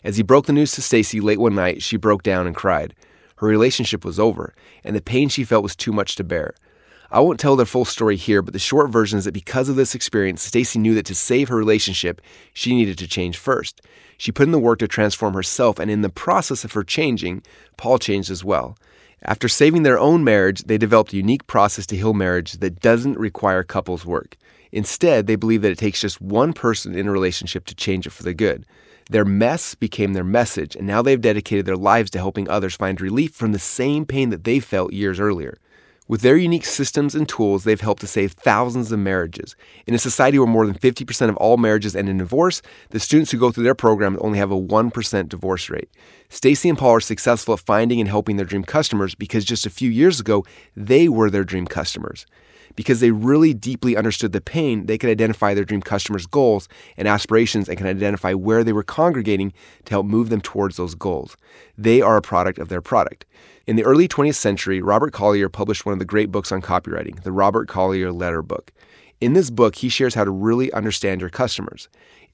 As 0.03 0.17
he 0.17 0.23
broke 0.23 0.47
the 0.47 0.53
news 0.53 0.73
to 0.73 0.83
Stacy 0.83 1.21
late 1.21 1.39
one 1.39 1.55
night, 1.55 1.83
she 1.83 1.97
broke 1.97 2.23
down 2.23 2.47
and 2.47 2.57
cried. 2.57 2.95
Her 3.37 3.47
relationship 3.47 4.05
was 4.05 4.19
over, 4.19 4.55
and 4.83 4.97
the 4.97 5.01
pain 5.01 5.29
she 5.29 5.45
felt 5.45 5.63
was 5.63 5.77
too 5.77 5.93
much 5.93 6.17
to 6.17 6.25
bear. 6.25 6.55
I 7.13 7.19
won't 7.19 7.41
tell 7.41 7.57
their 7.57 7.67
full 7.67 7.85
story 7.85 8.15
here, 8.15 8.41
but 8.41 8.53
the 8.53 8.61
short 8.61 8.91
version 8.91 9.19
is 9.19 9.25
that 9.25 9.35
because 9.35 9.69
of 9.69 9.75
this 9.75 9.97
experience, 9.97 10.43
Stacy 10.43 10.79
knew 10.79 10.95
that 10.95 11.07
to 11.07 11.15
save 11.15 11.49
her 11.49 11.57
relationship, 11.57 12.21
she 12.55 12.73
needed 12.73 12.99
to 12.99 13.09
change 13.09 13.37
first. 13.37 13.81
She 14.17 14.31
put 14.31 14.45
in 14.45 14.53
the 14.53 14.61
work 14.61 14.79
to 14.79 14.87
transform 14.87 15.35
herself, 15.35 15.81
and 15.81 15.91
in 15.91 16.03
the 16.03 16.09
process 16.09 16.63
of 16.63 16.73
her 16.73 16.85
changing, 16.85 17.43
Paul 17.77 17.99
changed 17.99 18.31
as 18.31 18.45
well. 18.45 18.77
After 19.23 19.49
saving 19.49 19.83
their 19.83 19.99
own 19.99 20.23
marriage, 20.23 20.63
they 20.63 20.79
developed 20.79 21.13
a 21.13 21.17
unique 21.17 21.49
process 21.49 21.85
to 21.87 21.97
heal 21.97 22.15
marriage 22.15 22.53
that 22.55 22.81
doesn't 22.81 23.19
require 23.19 23.65
couples 23.65 24.07
work. 24.07 24.37
Instead, 24.71 25.27
they 25.27 25.37
believe 25.37 25.63
that 25.63 25.73
it 25.73 25.79
takes 25.79 26.03
just 26.03 26.21
one 26.21 26.53
person 26.53 26.95
in 26.95 27.09
a 27.09 27.13
relationship 27.13 27.65
to 27.67 27.75
change 27.75 28.07
it 28.07 28.11
for 28.11 28.23
the 28.23 28.35
good. 28.35 28.65
Their 29.11 29.25
mess 29.25 29.75
became 29.75 30.13
their 30.13 30.23
message, 30.23 30.77
and 30.77 30.87
now 30.87 31.03
they've 31.03 31.21
dedicated 31.21 31.67
their 31.67 31.77
lives 31.77 32.11
to 32.13 32.19
helping 32.19 32.49
others 32.49 32.77
find 32.77 33.01
relief 33.01 33.35
from 33.35 33.51
the 33.51 33.59
same 33.59 34.07
pain 34.07 34.31
that 34.31 34.45
they 34.45 34.61
felt 34.61 34.93
years 34.93 35.19
earlier. 35.19 35.59
With 36.11 36.23
their 36.23 36.37
unique 36.37 36.65
systems 36.65 37.15
and 37.15 37.29
tools, 37.29 37.63
they've 37.63 37.81
helped 37.81 38.01
to 38.01 38.09
save 38.09 38.33
thousands 38.33 38.91
of 38.91 38.99
marriages. 38.99 39.55
In 39.87 39.95
a 39.95 39.99
society 39.99 40.41
where 40.41 40.49
more 40.49 40.67
than 40.67 40.75
50% 40.75 41.29
of 41.29 41.37
all 41.37 41.57
marriages 41.57 41.95
end 41.95 42.09
in 42.09 42.19
divorce, 42.19 42.63
the 42.89 42.99
students 42.99 43.31
who 43.31 43.39
go 43.39 43.53
through 43.53 43.63
their 43.63 43.77
program 43.77 44.19
only 44.21 44.37
have 44.39 44.51
a 44.51 44.61
1% 44.61 45.29
divorce 45.29 45.71
rate. 45.71 45.89
Stacy 46.29 46.69
and 46.69 46.77
Paul 46.77 46.97
are 46.97 47.01
successful 47.01 47.55
at 47.55 47.61
finding 47.61 48.01
and 48.01 48.09
helping 48.09 48.39
their 48.39 48.45
dream 48.45 48.65
customers 48.65 49.15
because 49.15 49.45
just 49.45 49.67
a 49.67 49.71
few 49.71 49.89
years 49.89 50.19
ago, 50.19 50.45
they 50.75 51.09
were 51.09 51.31
their 51.31 51.45
dream 51.45 51.69
customers. 51.69 52.27
Because 52.77 53.01
they 53.01 53.11
really 53.11 53.53
deeply 53.53 53.97
understood 53.97 54.33
the 54.33 54.41
pain, 54.41 54.87
they 54.87 54.99
could 54.99 55.11
identify 55.11 55.55
their 55.55 55.65
dream 55.65 55.83
customers' 55.83 56.27
goals 56.27 56.69
and 56.97 57.09
aspirations 57.09 57.69
and 57.69 57.77
can 57.77 57.87
identify 57.87 58.33
where 58.33 58.65
they 58.65 58.73
were 58.73 58.83
congregating 58.83 59.53
to 59.85 59.91
help 59.91 60.07
move 60.07 60.29
them 60.31 60.41
towards 60.41 60.77
those 60.77 60.95
goals. 60.95 61.37
They 61.77 62.01
are 62.01 62.17
a 62.17 62.23
product 62.23 62.59
of 62.59 62.69
their 62.69 62.81
product. 62.81 63.27
In 63.67 63.77
the 63.77 63.85
early 63.85 64.09
20th 64.09 64.35
century, 64.35 64.81
Robert 64.81 65.13
Collier 65.13 65.49
published 65.49 65.85
one 65.85 65.93
of 65.93 65.99
the 65.99 66.05
great 66.05 66.33
books 66.33 66.51
on 66.51 66.63
copywriting, 66.63 67.23
the 67.23 67.33
Robert 67.33 67.69
Collier 67.69 68.13
Letter 68.13 68.43
Book. 68.43 68.73
In 69.21 69.35
this 69.35 69.51
book, 69.51 69.77
he 69.77 69.89
shares 69.91 70.15
how 70.15 70.25
to 70.25 70.31
really 70.31 70.73
understand 70.73 71.21
your 71.21 71.31
customers. 71.31 71.89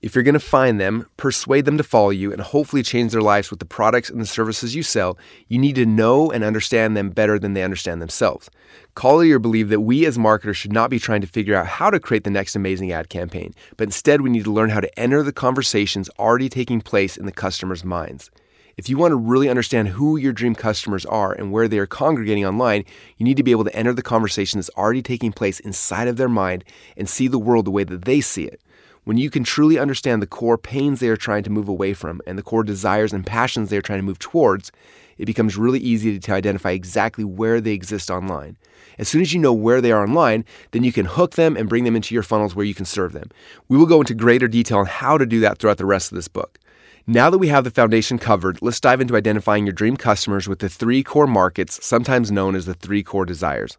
If 0.06 0.14
you're 0.14 0.22
going 0.22 0.34
to 0.34 0.38
find 0.38 0.78
them, 0.78 1.08
persuade 1.16 1.64
them 1.64 1.78
to 1.78 1.82
follow 1.82 2.10
you, 2.10 2.30
and 2.30 2.40
hopefully 2.40 2.84
change 2.84 3.10
their 3.10 3.20
lives 3.20 3.50
with 3.50 3.58
the 3.58 3.66
products 3.66 4.08
and 4.08 4.20
the 4.20 4.24
services 4.24 4.72
you 4.72 4.84
sell, 4.84 5.18
you 5.48 5.58
need 5.58 5.74
to 5.74 5.84
know 5.84 6.30
and 6.30 6.44
understand 6.44 6.96
them 6.96 7.10
better 7.10 7.40
than 7.40 7.54
they 7.54 7.64
understand 7.64 8.00
themselves. 8.00 8.48
Collier 8.94 9.40
believed 9.40 9.68
that 9.70 9.80
we 9.80 10.06
as 10.06 10.16
marketers 10.16 10.56
should 10.56 10.72
not 10.72 10.90
be 10.90 11.00
trying 11.00 11.22
to 11.22 11.26
figure 11.26 11.56
out 11.56 11.66
how 11.66 11.90
to 11.90 11.98
create 11.98 12.22
the 12.22 12.30
next 12.30 12.54
amazing 12.54 12.92
ad 12.92 13.08
campaign, 13.08 13.52
but 13.76 13.88
instead 13.88 14.20
we 14.20 14.30
need 14.30 14.44
to 14.44 14.52
learn 14.52 14.70
how 14.70 14.78
to 14.78 14.96
enter 14.96 15.24
the 15.24 15.32
conversations 15.32 16.08
already 16.20 16.48
taking 16.48 16.80
place 16.80 17.16
in 17.16 17.26
the 17.26 17.32
customer's 17.32 17.82
minds. 17.82 18.30
If 18.76 18.88
you 18.88 18.98
want 18.98 19.10
to 19.10 19.16
really 19.16 19.48
understand 19.48 19.88
who 19.88 20.16
your 20.16 20.32
dream 20.32 20.54
customers 20.54 21.04
are 21.06 21.32
and 21.32 21.50
where 21.50 21.66
they 21.66 21.80
are 21.80 21.86
congregating 21.86 22.46
online, 22.46 22.84
you 23.16 23.24
need 23.24 23.38
to 23.38 23.42
be 23.42 23.50
able 23.50 23.64
to 23.64 23.74
enter 23.74 23.92
the 23.92 24.02
conversation 24.02 24.60
that's 24.60 24.70
already 24.78 25.02
taking 25.02 25.32
place 25.32 25.58
inside 25.58 26.06
of 26.06 26.16
their 26.16 26.28
mind 26.28 26.62
and 26.96 27.08
see 27.08 27.26
the 27.26 27.40
world 27.40 27.64
the 27.64 27.72
way 27.72 27.82
that 27.82 28.04
they 28.04 28.20
see 28.20 28.44
it. 28.44 28.60
When 29.06 29.18
you 29.18 29.30
can 29.30 29.44
truly 29.44 29.78
understand 29.78 30.20
the 30.20 30.26
core 30.26 30.58
pains 30.58 30.98
they 30.98 31.06
are 31.06 31.16
trying 31.16 31.44
to 31.44 31.50
move 31.50 31.68
away 31.68 31.94
from 31.94 32.20
and 32.26 32.36
the 32.36 32.42
core 32.42 32.64
desires 32.64 33.12
and 33.12 33.24
passions 33.24 33.70
they 33.70 33.76
are 33.76 33.80
trying 33.80 34.00
to 34.00 34.04
move 34.04 34.18
towards, 34.18 34.72
it 35.16 35.26
becomes 35.26 35.56
really 35.56 35.78
easy 35.78 36.18
to 36.18 36.32
identify 36.32 36.72
exactly 36.72 37.22
where 37.22 37.60
they 37.60 37.70
exist 37.70 38.10
online. 38.10 38.56
As 38.98 39.08
soon 39.08 39.20
as 39.20 39.32
you 39.32 39.38
know 39.38 39.52
where 39.52 39.80
they 39.80 39.92
are 39.92 40.02
online, 40.02 40.44
then 40.72 40.82
you 40.82 40.90
can 40.92 41.06
hook 41.06 41.36
them 41.36 41.56
and 41.56 41.68
bring 41.68 41.84
them 41.84 41.94
into 41.94 42.14
your 42.14 42.24
funnels 42.24 42.56
where 42.56 42.66
you 42.66 42.74
can 42.74 42.84
serve 42.84 43.12
them. 43.12 43.30
We 43.68 43.78
will 43.78 43.86
go 43.86 44.00
into 44.00 44.12
greater 44.12 44.48
detail 44.48 44.78
on 44.78 44.86
how 44.86 45.18
to 45.18 45.24
do 45.24 45.38
that 45.38 45.58
throughout 45.58 45.78
the 45.78 45.86
rest 45.86 46.10
of 46.10 46.16
this 46.16 46.26
book. 46.26 46.58
Now 47.06 47.30
that 47.30 47.38
we 47.38 47.46
have 47.46 47.62
the 47.62 47.70
foundation 47.70 48.18
covered, 48.18 48.60
let's 48.60 48.80
dive 48.80 49.00
into 49.00 49.14
identifying 49.14 49.66
your 49.66 49.72
dream 49.72 49.96
customers 49.96 50.48
with 50.48 50.58
the 50.58 50.68
three 50.68 51.04
core 51.04 51.28
markets, 51.28 51.78
sometimes 51.86 52.32
known 52.32 52.56
as 52.56 52.66
the 52.66 52.74
three 52.74 53.04
core 53.04 53.24
desires. 53.24 53.78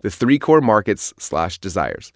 The 0.00 0.10
three 0.10 0.40
core 0.40 0.60
markets 0.60 1.14
slash 1.16 1.60
desires. 1.60 2.12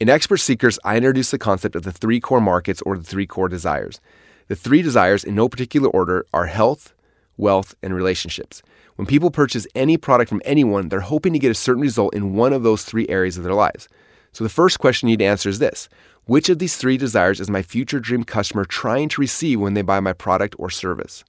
In 0.00 0.08
Expert 0.08 0.38
Secrets, 0.38 0.76
I 0.84 0.96
introduce 0.96 1.30
the 1.30 1.38
concept 1.38 1.76
of 1.76 1.84
the 1.84 1.92
three 1.92 2.18
core 2.18 2.40
markets 2.40 2.82
or 2.82 2.98
the 2.98 3.04
three 3.04 3.28
core 3.28 3.48
desires. 3.48 4.00
The 4.48 4.56
three 4.56 4.82
desires, 4.82 5.22
in 5.22 5.36
no 5.36 5.48
particular 5.48 5.88
order, 5.88 6.26
are 6.34 6.46
health, 6.46 6.92
wealth, 7.36 7.76
and 7.80 7.94
relationships. 7.94 8.60
When 8.96 9.06
people 9.06 9.30
purchase 9.30 9.68
any 9.76 9.96
product 9.96 10.28
from 10.28 10.42
anyone, 10.44 10.88
they're 10.88 10.98
hoping 10.98 11.32
to 11.32 11.38
get 11.38 11.52
a 11.52 11.54
certain 11.54 11.80
result 11.80 12.12
in 12.12 12.34
one 12.34 12.52
of 12.52 12.64
those 12.64 12.84
three 12.84 13.06
areas 13.08 13.38
of 13.38 13.44
their 13.44 13.54
lives. 13.54 13.88
So 14.32 14.42
the 14.42 14.50
first 14.50 14.80
question 14.80 15.08
you 15.08 15.12
need 15.12 15.22
to 15.22 15.30
answer 15.30 15.48
is 15.48 15.60
this 15.60 15.88
which 16.24 16.48
of 16.48 16.58
these 16.58 16.76
three 16.76 16.96
desires 16.96 17.38
is 17.38 17.48
my 17.48 17.62
future 17.62 18.00
dream 18.00 18.24
customer 18.24 18.64
trying 18.64 19.08
to 19.10 19.20
receive 19.20 19.60
when 19.60 19.74
they 19.74 19.82
buy 19.82 20.00
my 20.00 20.12
product 20.12 20.56
or 20.58 20.70
service? 20.70 21.22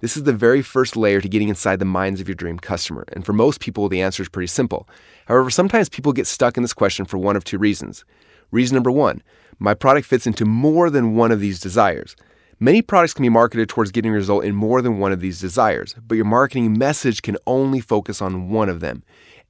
This 0.00 0.16
is 0.16 0.22
the 0.22 0.32
very 0.32 0.62
first 0.62 0.96
layer 0.96 1.20
to 1.20 1.28
getting 1.28 1.50
inside 1.50 1.78
the 1.78 1.84
minds 1.84 2.20
of 2.20 2.28
your 2.28 2.34
dream 2.34 2.58
customer. 2.58 3.04
And 3.12 3.24
for 3.24 3.34
most 3.34 3.60
people, 3.60 3.88
the 3.88 4.00
answer 4.00 4.22
is 4.22 4.30
pretty 4.30 4.46
simple. 4.46 4.88
However, 5.26 5.50
sometimes 5.50 5.90
people 5.90 6.14
get 6.14 6.26
stuck 6.26 6.56
in 6.56 6.62
this 6.62 6.72
question 6.72 7.04
for 7.04 7.18
one 7.18 7.36
of 7.36 7.44
two 7.44 7.58
reasons. 7.58 8.04
Reason 8.50 8.74
number 8.74 8.90
one 8.90 9.22
my 9.58 9.74
product 9.74 10.06
fits 10.06 10.26
into 10.26 10.46
more 10.46 10.88
than 10.88 11.16
one 11.16 11.30
of 11.30 11.40
these 11.40 11.60
desires. 11.60 12.16
Many 12.58 12.80
products 12.80 13.12
can 13.12 13.22
be 13.22 13.28
marketed 13.28 13.68
towards 13.68 13.90
getting 13.90 14.10
a 14.10 14.14
result 14.14 14.44
in 14.44 14.54
more 14.54 14.80
than 14.80 14.98
one 14.98 15.12
of 15.12 15.20
these 15.20 15.38
desires, 15.38 15.94
but 16.06 16.14
your 16.14 16.24
marketing 16.24 16.78
message 16.78 17.20
can 17.20 17.36
only 17.46 17.80
focus 17.80 18.22
on 18.22 18.48
one 18.48 18.70
of 18.70 18.80
them. 18.80 19.02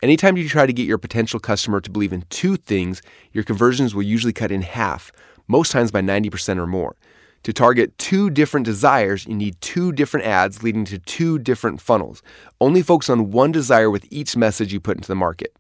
Anytime 0.03 0.37
you 0.37 0.49
try 0.49 0.67
to 0.67 0.73
get 0.73 0.87
your 0.87 0.99
potential 0.99 1.39
customer 1.39 1.81
to 1.81 1.91
believe 1.91 2.13
in 2.13 2.25
two 2.31 2.57
things, 2.57 3.03
your 3.33 3.45
conversions 3.45 3.95
will 3.95 4.03
usually 4.03 4.33
cut 4.33 4.51
in 4.51 4.63
half, 4.63 5.13
most 5.47 5.71
times 5.71 5.91
by 5.91 6.01
90% 6.01 6.59
or 6.59 6.67
more. 6.67 6.97
To 7.45 7.53
target 7.55 7.97
two 7.97 8.29
different 8.29 8.67
desires, 8.67 9.27
you 9.27 9.35
need 9.35 9.59
two 9.63 9.93
different 9.93 10.27
ads 10.27 10.63
leading 10.63 10.85
to 10.87 10.99
two 10.99 11.39
different 11.39 11.81
funnels. 11.81 12.23
Only 12.61 12.83
focus 12.83 13.09
on 13.09 13.31
one 13.31 13.51
desire 13.51 13.91
with 13.91 14.07
each 14.11 14.37
message 14.37 14.73
you 14.73 14.81
put 14.81 14.99
into 14.99 15.09
the 15.09 15.15
market. 15.15 15.57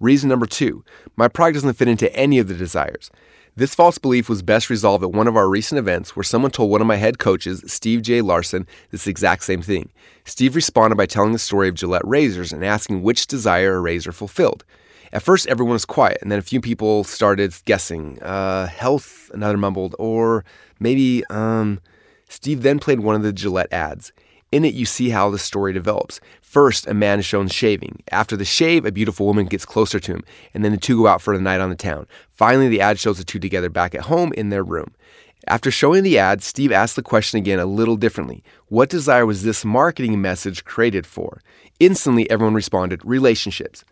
Reason 0.00 0.28
number 0.28 0.46
two 0.46 0.84
my 1.16 1.28
product 1.28 1.54
doesn't 1.54 1.74
fit 1.74 1.88
into 1.88 2.14
any 2.16 2.38
of 2.38 2.48
the 2.48 2.54
desires. 2.54 3.10
This 3.54 3.74
false 3.74 3.98
belief 3.98 4.30
was 4.30 4.40
best 4.40 4.70
resolved 4.70 5.04
at 5.04 5.12
one 5.12 5.28
of 5.28 5.36
our 5.36 5.46
recent 5.46 5.78
events 5.78 6.16
where 6.16 6.24
someone 6.24 6.50
told 6.50 6.70
one 6.70 6.80
of 6.80 6.86
my 6.86 6.96
head 6.96 7.18
coaches, 7.18 7.62
Steve 7.66 8.00
J. 8.00 8.22
Larsen, 8.22 8.66
this 8.90 9.06
exact 9.06 9.44
same 9.44 9.60
thing. 9.60 9.92
Steve 10.24 10.56
responded 10.56 10.96
by 10.96 11.04
telling 11.04 11.32
the 11.32 11.38
story 11.38 11.68
of 11.68 11.74
Gillette 11.74 12.06
razors 12.06 12.54
and 12.54 12.64
asking 12.64 13.02
which 13.02 13.26
desire 13.26 13.74
a 13.74 13.80
razor 13.80 14.10
fulfilled. 14.10 14.64
At 15.12 15.22
first, 15.22 15.46
everyone 15.48 15.74
was 15.74 15.84
quiet, 15.84 16.16
and 16.22 16.32
then 16.32 16.38
a 16.38 16.42
few 16.42 16.62
people 16.62 17.04
started 17.04 17.54
guessing. 17.66 18.18
Uh, 18.22 18.66
health, 18.66 19.30
another 19.34 19.58
mumbled, 19.58 19.94
or 19.98 20.46
maybe, 20.82 21.24
um, 21.30 21.80
Steve 22.28 22.62
then 22.62 22.78
played 22.78 23.00
one 23.00 23.14
of 23.14 23.22
the 23.22 23.32
Gillette 23.32 23.72
ads. 23.72 24.12
In 24.50 24.66
it, 24.66 24.74
you 24.74 24.84
see 24.84 25.08
how 25.08 25.30
the 25.30 25.38
story 25.38 25.72
develops. 25.72 26.20
First, 26.42 26.86
a 26.86 26.92
man 26.92 27.18
is 27.18 27.24
shown 27.24 27.48
shaving. 27.48 28.02
After 28.10 28.36
the 28.36 28.44
shave, 28.44 28.84
a 28.84 28.92
beautiful 28.92 29.24
woman 29.24 29.46
gets 29.46 29.64
closer 29.64 29.98
to 29.98 30.12
him, 30.12 30.22
and 30.52 30.62
then 30.62 30.72
the 30.72 30.78
two 30.78 30.98
go 30.98 31.06
out 31.06 31.22
for 31.22 31.34
the 31.34 31.42
night 31.42 31.62
on 31.62 31.70
the 31.70 31.74
town. 31.74 32.06
Finally, 32.30 32.68
the 32.68 32.82
ad 32.82 32.98
shows 32.98 33.16
the 33.16 33.24
two 33.24 33.38
together 33.38 33.70
back 33.70 33.94
at 33.94 34.02
home 34.02 34.32
in 34.34 34.50
their 34.50 34.62
room. 34.62 34.92
After 35.48 35.70
showing 35.70 36.04
the 36.04 36.18
ad, 36.18 36.42
Steve 36.42 36.70
asked 36.70 36.96
the 36.96 37.02
question 37.02 37.38
again 37.38 37.58
a 37.58 37.66
little 37.66 37.96
differently. 37.96 38.44
What 38.68 38.90
desire 38.90 39.24
was 39.24 39.42
this 39.42 39.64
marketing 39.64 40.20
message 40.20 40.64
created 40.64 41.06
for? 41.06 41.40
Instantly, 41.80 42.30
everyone 42.30 42.54
responded 42.54 43.04
relationships. 43.04 43.84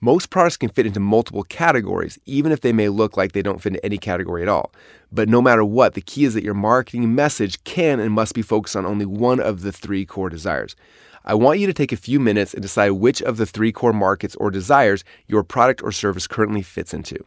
Most 0.00 0.28
products 0.28 0.58
can 0.58 0.68
fit 0.68 0.86
into 0.86 1.00
multiple 1.00 1.42
categories, 1.42 2.18
even 2.26 2.52
if 2.52 2.60
they 2.60 2.72
may 2.72 2.88
look 2.88 3.16
like 3.16 3.32
they 3.32 3.42
don't 3.42 3.62
fit 3.62 3.74
into 3.74 3.84
any 3.84 3.96
category 3.96 4.42
at 4.42 4.48
all. 4.48 4.72
But 5.10 5.28
no 5.28 5.40
matter 5.40 5.64
what, 5.64 5.94
the 5.94 6.02
key 6.02 6.24
is 6.24 6.34
that 6.34 6.44
your 6.44 6.54
marketing 6.54 7.14
message 7.14 7.62
can 7.64 7.98
and 7.98 8.12
must 8.12 8.34
be 8.34 8.42
focused 8.42 8.76
on 8.76 8.84
only 8.84 9.06
one 9.06 9.40
of 9.40 9.62
the 9.62 9.72
three 9.72 10.04
core 10.04 10.28
desires. 10.28 10.76
I 11.24 11.34
want 11.34 11.58
you 11.58 11.66
to 11.66 11.72
take 11.72 11.92
a 11.92 11.96
few 11.96 12.20
minutes 12.20 12.52
and 12.52 12.62
decide 12.62 12.90
which 12.90 13.22
of 13.22 13.36
the 13.36 13.46
three 13.46 13.72
core 13.72 13.92
markets 13.92 14.36
or 14.36 14.50
desires 14.50 15.02
your 15.26 15.42
product 15.42 15.82
or 15.82 15.90
service 15.92 16.26
currently 16.26 16.62
fits 16.62 16.92
into. 16.92 17.24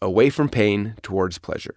Away 0.00 0.30
from 0.30 0.48
pain 0.48 0.94
towards 1.02 1.38
pleasure. 1.38 1.74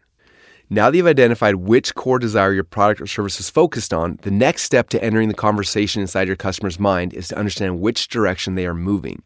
Now 0.69 0.89
that 0.89 0.95
you've 0.95 1.05
identified 1.05 1.55
which 1.55 1.93
core 1.95 2.17
desire 2.17 2.53
your 2.53 2.63
product 2.63 3.01
or 3.01 3.07
service 3.07 3.41
is 3.41 3.49
focused 3.49 3.93
on, 3.93 4.19
the 4.21 4.31
next 4.31 4.63
step 4.63 4.87
to 4.89 5.03
entering 5.03 5.27
the 5.27 5.33
conversation 5.33 6.01
inside 6.01 6.27
your 6.27 6.37
customer's 6.37 6.79
mind 6.79 7.13
is 7.13 7.27
to 7.27 7.37
understand 7.37 7.81
which 7.81 8.07
direction 8.07 8.55
they 8.55 8.65
are 8.65 8.73
moving. 8.73 9.21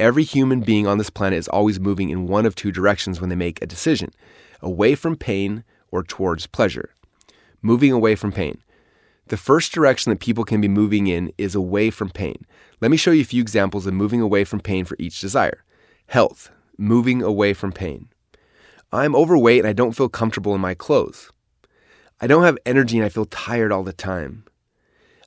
Every 0.00 0.24
human 0.24 0.62
being 0.62 0.86
on 0.86 0.96
this 0.96 1.10
planet 1.10 1.38
is 1.38 1.48
always 1.48 1.78
moving 1.78 2.08
in 2.08 2.26
one 2.26 2.46
of 2.46 2.54
two 2.54 2.72
directions 2.72 3.20
when 3.20 3.28
they 3.28 3.36
make 3.36 3.60
a 3.60 3.66
decision 3.66 4.12
away 4.62 4.94
from 4.94 5.14
pain 5.14 5.62
or 5.90 6.02
towards 6.02 6.46
pleasure. 6.46 6.94
Moving 7.60 7.92
away 7.92 8.14
from 8.14 8.32
pain. 8.32 8.62
The 9.26 9.36
first 9.36 9.72
direction 9.72 10.08
that 10.08 10.18
people 10.18 10.44
can 10.44 10.58
be 10.58 10.68
moving 10.68 11.06
in 11.06 11.34
is 11.36 11.54
away 11.54 11.90
from 11.90 12.08
pain. 12.08 12.46
Let 12.80 12.90
me 12.90 12.96
show 12.96 13.10
you 13.10 13.20
a 13.20 13.26
few 13.26 13.42
examples 13.42 13.86
of 13.86 13.92
moving 13.92 14.22
away 14.22 14.44
from 14.44 14.60
pain 14.60 14.86
for 14.86 14.96
each 14.98 15.20
desire. 15.20 15.64
Health, 16.06 16.50
moving 16.78 17.22
away 17.22 17.52
from 17.52 17.70
pain. 17.70 18.08
I'm 18.90 19.14
overweight 19.14 19.58
and 19.58 19.68
I 19.68 19.74
don't 19.74 19.92
feel 19.92 20.08
comfortable 20.08 20.54
in 20.54 20.62
my 20.62 20.72
clothes. 20.72 21.30
I 22.22 22.26
don't 22.26 22.44
have 22.44 22.56
energy 22.64 22.96
and 22.96 23.04
I 23.04 23.10
feel 23.10 23.26
tired 23.26 23.70
all 23.70 23.84
the 23.84 23.92
time. 23.92 24.44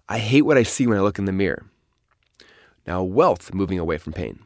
I 0.09 0.17
hate 0.17 0.41
what 0.41 0.57
I 0.57 0.63
see 0.63 0.87
when 0.87 0.97
I 0.97 1.01
look 1.01 1.19
in 1.19 1.25
the 1.25 1.31
mirror. 1.31 1.63
Now, 2.87 3.03
wealth, 3.03 3.53
moving 3.53 3.77
away 3.77 3.99
from 3.99 4.13
pain. 4.13 4.39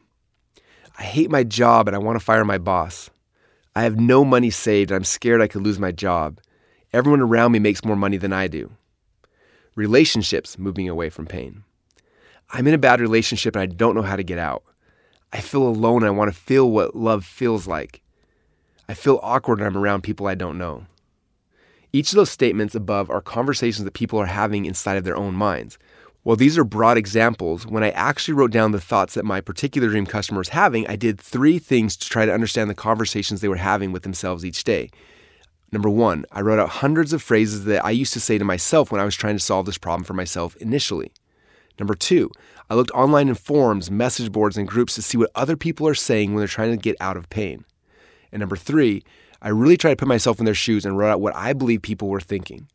I 0.98 1.04
hate 1.04 1.30
my 1.30 1.44
job 1.44 1.86
and 1.86 1.94
I 1.94 2.00
want 2.00 2.18
to 2.18 2.24
fire 2.24 2.44
my 2.44 2.58
boss. 2.58 3.08
I 3.76 3.82
have 3.82 4.00
no 4.00 4.24
money 4.24 4.50
saved 4.50 4.90
and 4.90 4.96
I'm 4.96 5.04
scared 5.04 5.40
I 5.40 5.46
could 5.46 5.62
lose 5.62 5.78
my 5.78 5.92
job. 5.92 6.40
Everyone 6.92 7.20
around 7.20 7.52
me 7.52 7.60
makes 7.60 7.84
more 7.84 7.96
money 7.96 8.16
than 8.16 8.32
I 8.32 8.48
do. 8.48 8.72
Relationships 9.76 10.58
moving 10.58 10.88
away 10.88 11.08
from 11.08 11.26
pain. 11.26 11.62
I'm 12.50 12.66
in 12.66 12.74
a 12.74 12.78
bad 12.78 13.00
relationship 13.00 13.54
and 13.54 13.62
I 13.62 13.66
don't 13.66 13.94
know 13.94 14.02
how 14.02 14.16
to 14.16 14.24
get 14.24 14.38
out. 14.38 14.64
I 15.32 15.40
feel 15.40 15.62
alone 15.62 16.02
and 16.02 16.06
I 16.06 16.10
want 16.10 16.32
to 16.32 16.40
feel 16.40 16.68
what 16.68 16.96
love 16.96 17.24
feels 17.24 17.68
like. 17.68 18.02
I 18.88 18.94
feel 18.94 19.20
awkward 19.22 19.60
when 19.60 19.68
I'm 19.68 19.76
around 19.76 20.02
people 20.02 20.26
I 20.26 20.34
don't 20.34 20.58
know. 20.58 20.86
Each 21.92 22.10
of 22.10 22.16
those 22.16 22.30
statements 22.30 22.74
above 22.74 23.08
are 23.10 23.20
conversations 23.20 23.84
that 23.84 23.94
people 23.94 24.18
are 24.18 24.26
having 24.26 24.64
inside 24.64 24.96
of 24.96 25.04
their 25.04 25.16
own 25.16 25.34
minds. 25.34 25.78
While 26.28 26.36
these 26.36 26.58
are 26.58 26.64
broad 26.64 26.98
examples, 26.98 27.66
when 27.66 27.82
I 27.82 27.88
actually 27.92 28.34
wrote 28.34 28.50
down 28.50 28.72
the 28.72 28.80
thoughts 28.82 29.14
that 29.14 29.24
my 29.24 29.40
particular 29.40 29.88
dream 29.88 30.04
customer 30.04 30.36
was 30.36 30.50
having, 30.50 30.86
I 30.86 30.94
did 30.94 31.18
three 31.18 31.58
things 31.58 31.96
to 31.96 32.06
try 32.06 32.26
to 32.26 32.34
understand 32.34 32.68
the 32.68 32.74
conversations 32.74 33.40
they 33.40 33.48
were 33.48 33.56
having 33.56 33.92
with 33.92 34.02
themselves 34.02 34.44
each 34.44 34.62
day. 34.62 34.90
Number 35.72 35.88
one, 35.88 36.26
I 36.30 36.42
wrote 36.42 36.58
out 36.58 36.68
hundreds 36.68 37.14
of 37.14 37.22
phrases 37.22 37.64
that 37.64 37.82
I 37.82 37.92
used 37.92 38.12
to 38.12 38.20
say 38.20 38.36
to 38.36 38.44
myself 38.44 38.92
when 38.92 39.00
I 39.00 39.06
was 39.06 39.16
trying 39.16 39.36
to 39.36 39.42
solve 39.42 39.64
this 39.64 39.78
problem 39.78 40.04
for 40.04 40.12
myself 40.12 40.54
initially. 40.56 41.12
Number 41.78 41.94
two, 41.94 42.30
I 42.68 42.74
looked 42.74 42.90
online 42.90 43.30
in 43.30 43.34
forums, 43.34 43.90
message 43.90 44.30
boards, 44.30 44.58
and 44.58 44.68
groups 44.68 44.96
to 44.96 45.02
see 45.02 45.16
what 45.16 45.30
other 45.34 45.56
people 45.56 45.88
are 45.88 45.94
saying 45.94 46.34
when 46.34 46.40
they're 46.42 46.46
trying 46.46 46.72
to 46.72 46.76
get 46.76 46.96
out 47.00 47.16
of 47.16 47.30
pain. 47.30 47.64
And 48.32 48.40
number 48.40 48.56
three, 48.56 49.02
I 49.40 49.48
really 49.48 49.78
tried 49.78 49.92
to 49.92 49.96
put 49.96 50.08
myself 50.08 50.40
in 50.40 50.44
their 50.44 50.52
shoes 50.52 50.84
and 50.84 50.98
wrote 50.98 51.10
out 51.10 51.22
what 51.22 51.34
I 51.34 51.54
believe 51.54 51.80
people 51.80 52.08
were 52.08 52.20
thinking. 52.20 52.68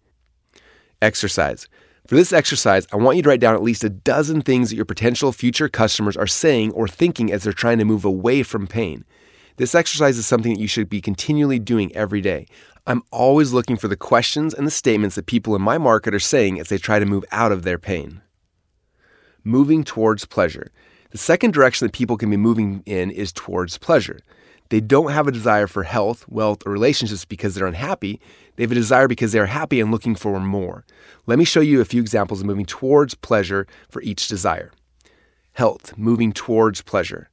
Exercise. 1.04 1.68
For 2.08 2.16
this 2.16 2.34
exercise, 2.34 2.86
I 2.92 2.98
want 2.98 3.16
you 3.16 3.24
to 3.24 3.30
write 3.30 3.40
down 3.40 3.56
at 3.56 3.64
least 3.64 3.86
a 3.86 3.90
dozen 3.90 4.42
things 4.42 4.70
that 4.70 4.76
your 4.76 4.84
potential 4.84 5.32
future 5.32 5.70
customers 5.70 6.18
are 6.18 6.28
saying 6.28 6.74
or 6.74 6.86
thinking 6.86 7.32
as 7.32 7.44
they're 7.44 7.54
trying 7.54 7.78
to 7.78 7.86
move 7.86 8.04
away 8.04 8.44
from 8.44 8.68
pain. 8.68 9.06
This 9.56 9.74
exercise 9.74 10.18
is 10.18 10.26
something 10.26 10.54
that 10.54 10.60
you 10.60 10.68
should 10.68 10.90
be 10.90 11.00
continually 11.00 11.60
doing 11.60 11.96
every 11.96 12.20
day. 12.20 12.48
I'm 12.86 13.04
always 13.12 13.54
looking 13.54 13.78
for 13.78 13.88
the 13.88 13.96
questions 13.96 14.54
and 14.54 14.68
the 14.68 14.72
statements 14.72 15.16
that 15.16 15.28
people 15.28 15.56
in 15.56 15.62
my 15.62 15.78
market 15.78 16.14
are 16.14 16.20
saying 16.20 16.60
as 16.60 16.68
they 16.68 16.78
try 16.78 17.00
to 17.00 17.06
move 17.06 17.24
out 17.32 17.54
of 17.54 17.64
their 17.64 17.80
pain. 17.80 18.22
Moving 19.46 19.86
towards 19.86 20.26
pleasure. 20.26 20.72
The 21.12 21.18
second 21.18 21.54
direction 21.54 21.88
that 21.88 21.94
people 21.94 22.18
can 22.18 22.30
be 22.30 22.36
moving 22.36 22.84
in 22.86 23.12
is 23.12 23.32
towards 23.32 23.78
pleasure. 23.78 24.20
They 24.74 24.82
don't 24.82 25.12
have 25.12 25.28
a 25.28 25.32
desire 25.32 25.68
for 25.68 25.84
health, 25.84 26.28
wealth, 26.28 26.66
or 26.66 26.72
relationships 26.72 27.26
because 27.26 27.54
they're 27.54 27.68
unhappy. 27.68 28.20
They 28.56 28.64
have 28.64 28.72
a 28.72 28.74
desire 28.74 29.08
because 29.08 29.32
they 29.32 29.38
are 29.38 29.46
happy 29.46 29.80
and 29.80 29.92
looking 29.92 30.16
for 30.16 30.40
more. 30.40 30.84
Let 31.28 31.38
me 31.38 31.46
show 31.46 31.60
you 31.60 31.80
a 31.80 31.86
few 31.86 32.02
examples 32.02 32.42
of 32.42 32.48
moving 32.48 32.66
towards 32.66 33.14
pleasure 33.14 33.68
for 33.88 34.02
each 34.02 34.28
desire. 34.28 34.72
Health, 35.52 35.96
moving 35.96 36.34
towards 36.34 36.82
pleasure. 36.82 37.30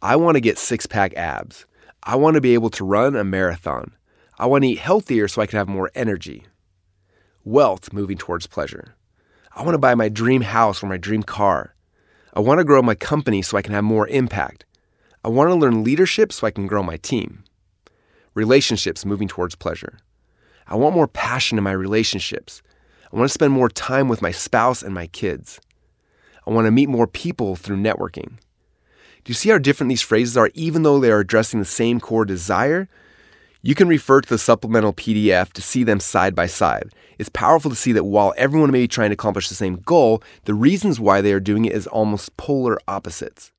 I 0.00 0.16
want 0.16 0.36
to 0.36 0.40
get 0.40 0.56
six 0.56 0.86
pack 0.86 1.12
abs. 1.12 1.66
I 2.04 2.16
want 2.16 2.36
to 2.36 2.40
be 2.40 2.54
able 2.54 2.70
to 2.70 2.86
run 2.86 3.16
a 3.16 3.22
marathon. 3.22 3.92
I 4.38 4.46
want 4.46 4.64
to 4.64 4.70
eat 4.70 4.78
healthier 4.78 5.28
so 5.28 5.42
I 5.42 5.46
can 5.46 5.58
have 5.58 5.68
more 5.68 5.90
energy. 5.94 6.46
Wealth, 7.44 7.92
moving 7.92 8.16
towards 8.16 8.46
pleasure. 8.46 8.94
I 9.54 9.60
want 9.60 9.74
to 9.74 9.78
buy 9.78 9.94
my 9.94 10.08
dream 10.08 10.40
house 10.40 10.82
or 10.82 10.86
my 10.86 10.96
dream 10.96 11.22
car. 11.22 11.74
I 12.32 12.40
want 12.40 12.60
to 12.60 12.64
grow 12.64 12.80
my 12.80 12.94
company 12.94 13.42
so 13.42 13.58
I 13.58 13.62
can 13.62 13.74
have 13.74 13.84
more 13.84 14.08
impact. 14.08 14.64
I 15.24 15.28
want 15.28 15.50
to 15.50 15.54
learn 15.54 15.84
leadership 15.84 16.32
so 16.32 16.46
I 16.46 16.50
can 16.50 16.66
grow 16.66 16.82
my 16.82 16.96
team. 16.96 17.44
Relationships 18.34 19.04
moving 19.04 19.28
towards 19.28 19.54
pleasure. 19.54 19.98
I 20.66 20.74
want 20.74 20.96
more 20.96 21.06
passion 21.06 21.58
in 21.58 21.64
my 21.64 21.70
relationships. 21.72 22.60
I 23.12 23.16
want 23.16 23.28
to 23.28 23.32
spend 23.32 23.52
more 23.52 23.68
time 23.68 24.08
with 24.08 24.20
my 24.20 24.32
spouse 24.32 24.82
and 24.82 24.92
my 24.92 25.06
kids. 25.06 25.60
I 26.44 26.50
want 26.50 26.66
to 26.66 26.72
meet 26.72 26.88
more 26.88 27.06
people 27.06 27.54
through 27.54 27.76
networking. 27.76 28.38
Do 29.24 29.30
you 29.30 29.34
see 29.34 29.50
how 29.50 29.58
different 29.58 29.90
these 29.90 30.02
phrases 30.02 30.36
are, 30.36 30.50
even 30.54 30.82
though 30.82 30.98
they 30.98 31.12
are 31.12 31.20
addressing 31.20 31.60
the 31.60 31.66
same 31.66 32.00
core 32.00 32.24
desire? 32.24 32.88
You 33.60 33.76
can 33.76 33.86
refer 33.86 34.22
to 34.22 34.28
the 34.28 34.38
supplemental 34.38 34.92
PDF 34.92 35.52
to 35.52 35.62
see 35.62 35.84
them 35.84 36.00
side 36.00 36.34
by 36.34 36.46
side. 36.46 36.92
It's 37.20 37.28
powerful 37.28 37.70
to 37.70 37.76
see 37.76 37.92
that 37.92 38.02
while 38.02 38.34
everyone 38.36 38.72
may 38.72 38.80
be 38.80 38.88
trying 38.88 39.10
to 39.10 39.14
accomplish 39.14 39.48
the 39.48 39.54
same 39.54 39.76
goal, 39.76 40.20
the 40.46 40.54
reasons 40.54 40.98
why 40.98 41.20
they 41.20 41.32
are 41.32 41.38
doing 41.38 41.64
it 41.64 41.74
is 41.74 41.86
almost 41.86 42.36
polar 42.36 42.76
opposites. 42.88 43.52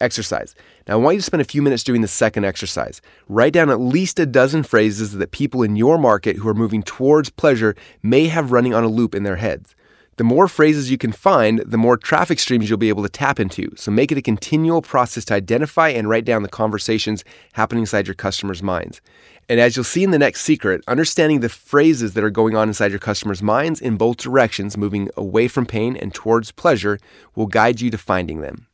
Exercise. 0.00 0.54
Now, 0.88 0.94
I 0.94 0.96
want 0.96 1.14
you 1.14 1.20
to 1.20 1.26
spend 1.26 1.40
a 1.40 1.44
few 1.44 1.60
minutes 1.60 1.84
doing 1.84 2.00
the 2.00 2.08
second 2.08 2.44
exercise. 2.44 3.02
Write 3.28 3.52
down 3.52 3.68
at 3.68 3.80
least 3.80 4.18
a 4.18 4.26
dozen 4.26 4.62
phrases 4.62 5.12
that 5.12 5.30
people 5.30 5.62
in 5.62 5.76
your 5.76 5.98
market 5.98 6.36
who 6.36 6.48
are 6.48 6.54
moving 6.54 6.82
towards 6.82 7.28
pleasure 7.28 7.76
may 8.02 8.26
have 8.26 8.52
running 8.52 8.72
on 8.72 8.84
a 8.84 8.88
loop 8.88 9.14
in 9.14 9.24
their 9.24 9.36
heads. 9.36 9.74
The 10.16 10.24
more 10.24 10.48
phrases 10.48 10.90
you 10.90 10.98
can 10.98 11.12
find, 11.12 11.60
the 11.60 11.78
more 11.78 11.96
traffic 11.96 12.38
streams 12.38 12.68
you'll 12.68 12.78
be 12.78 12.90
able 12.90 13.02
to 13.04 13.08
tap 13.08 13.40
into. 13.40 13.72
So 13.76 13.90
make 13.90 14.12
it 14.12 14.18
a 14.18 14.22
continual 14.22 14.82
process 14.82 15.24
to 15.26 15.34
identify 15.34 15.88
and 15.88 16.08
write 16.08 16.26
down 16.26 16.42
the 16.42 16.48
conversations 16.48 17.24
happening 17.54 17.84
inside 17.84 18.06
your 18.06 18.14
customers' 18.14 18.62
minds. 18.62 19.00
And 19.48 19.60
as 19.60 19.76
you'll 19.76 19.84
see 19.84 20.04
in 20.04 20.10
the 20.10 20.18
next 20.18 20.42
secret, 20.42 20.82
understanding 20.88 21.40
the 21.40 21.48
phrases 21.48 22.14
that 22.14 22.24
are 22.24 22.30
going 22.30 22.54
on 22.54 22.68
inside 22.68 22.90
your 22.90 23.00
customers' 23.00 23.42
minds 23.42 23.80
in 23.80 23.96
both 23.96 24.18
directions, 24.18 24.76
moving 24.76 25.08
away 25.16 25.48
from 25.48 25.66
pain 25.66 25.96
and 25.96 26.12
towards 26.14 26.52
pleasure, 26.52 26.98
will 27.34 27.46
guide 27.46 27.80
you 27.80 27.90
to 27.90 27.98
finding 27.98 28.40
them 28.40 28.66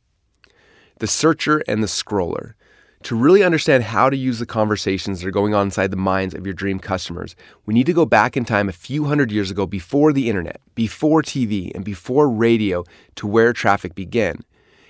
the 0.99 1.07
searcher 1.07 1.63
and 1.67 1.81
the 1.81 1.87
scroller. 1.87 2.53
To 3.03 3.15
really 3.15 3.43
understand 3.43 3.83
how 3.83 4.09
to 4.09 4.17
use 4.17 4.39
the 4.39 4.45
conversations 4.45 5.21
that 5.21 5.27
are 5.27 5.31
going 5.31 5.53
on 5.53 5.67
inside 5.67 5.91
the 5.91 5.97
minds 5.97 6.33
of 6.33 6.45
your 6.45 6.53
dream 6.53 6.79
customers, 6.79 7.35
we 7.65 7.73
need 7.73 7.85
to 7.85 7.93
go 7.93 8.05
back 8.05 8.35
in 8.35 8.43
time 8.43 8.67
a 8.67 8.73
few 8.73 9.05
hundred 9.05 9.31
years 9.31 9.51
ago 9.51 9.67
before 9.67 10.11
the 10.11 10.29
internet, 10.29 10.59
before 10.73 11.21
TV, 11.21 11.71
and 11.75 11.85
before 11.85 12.29
radio 12.29 12.83
to 13.15 13.27
where 13.27 13.53
traffic 13.53 13.93
began. 13.93 14.41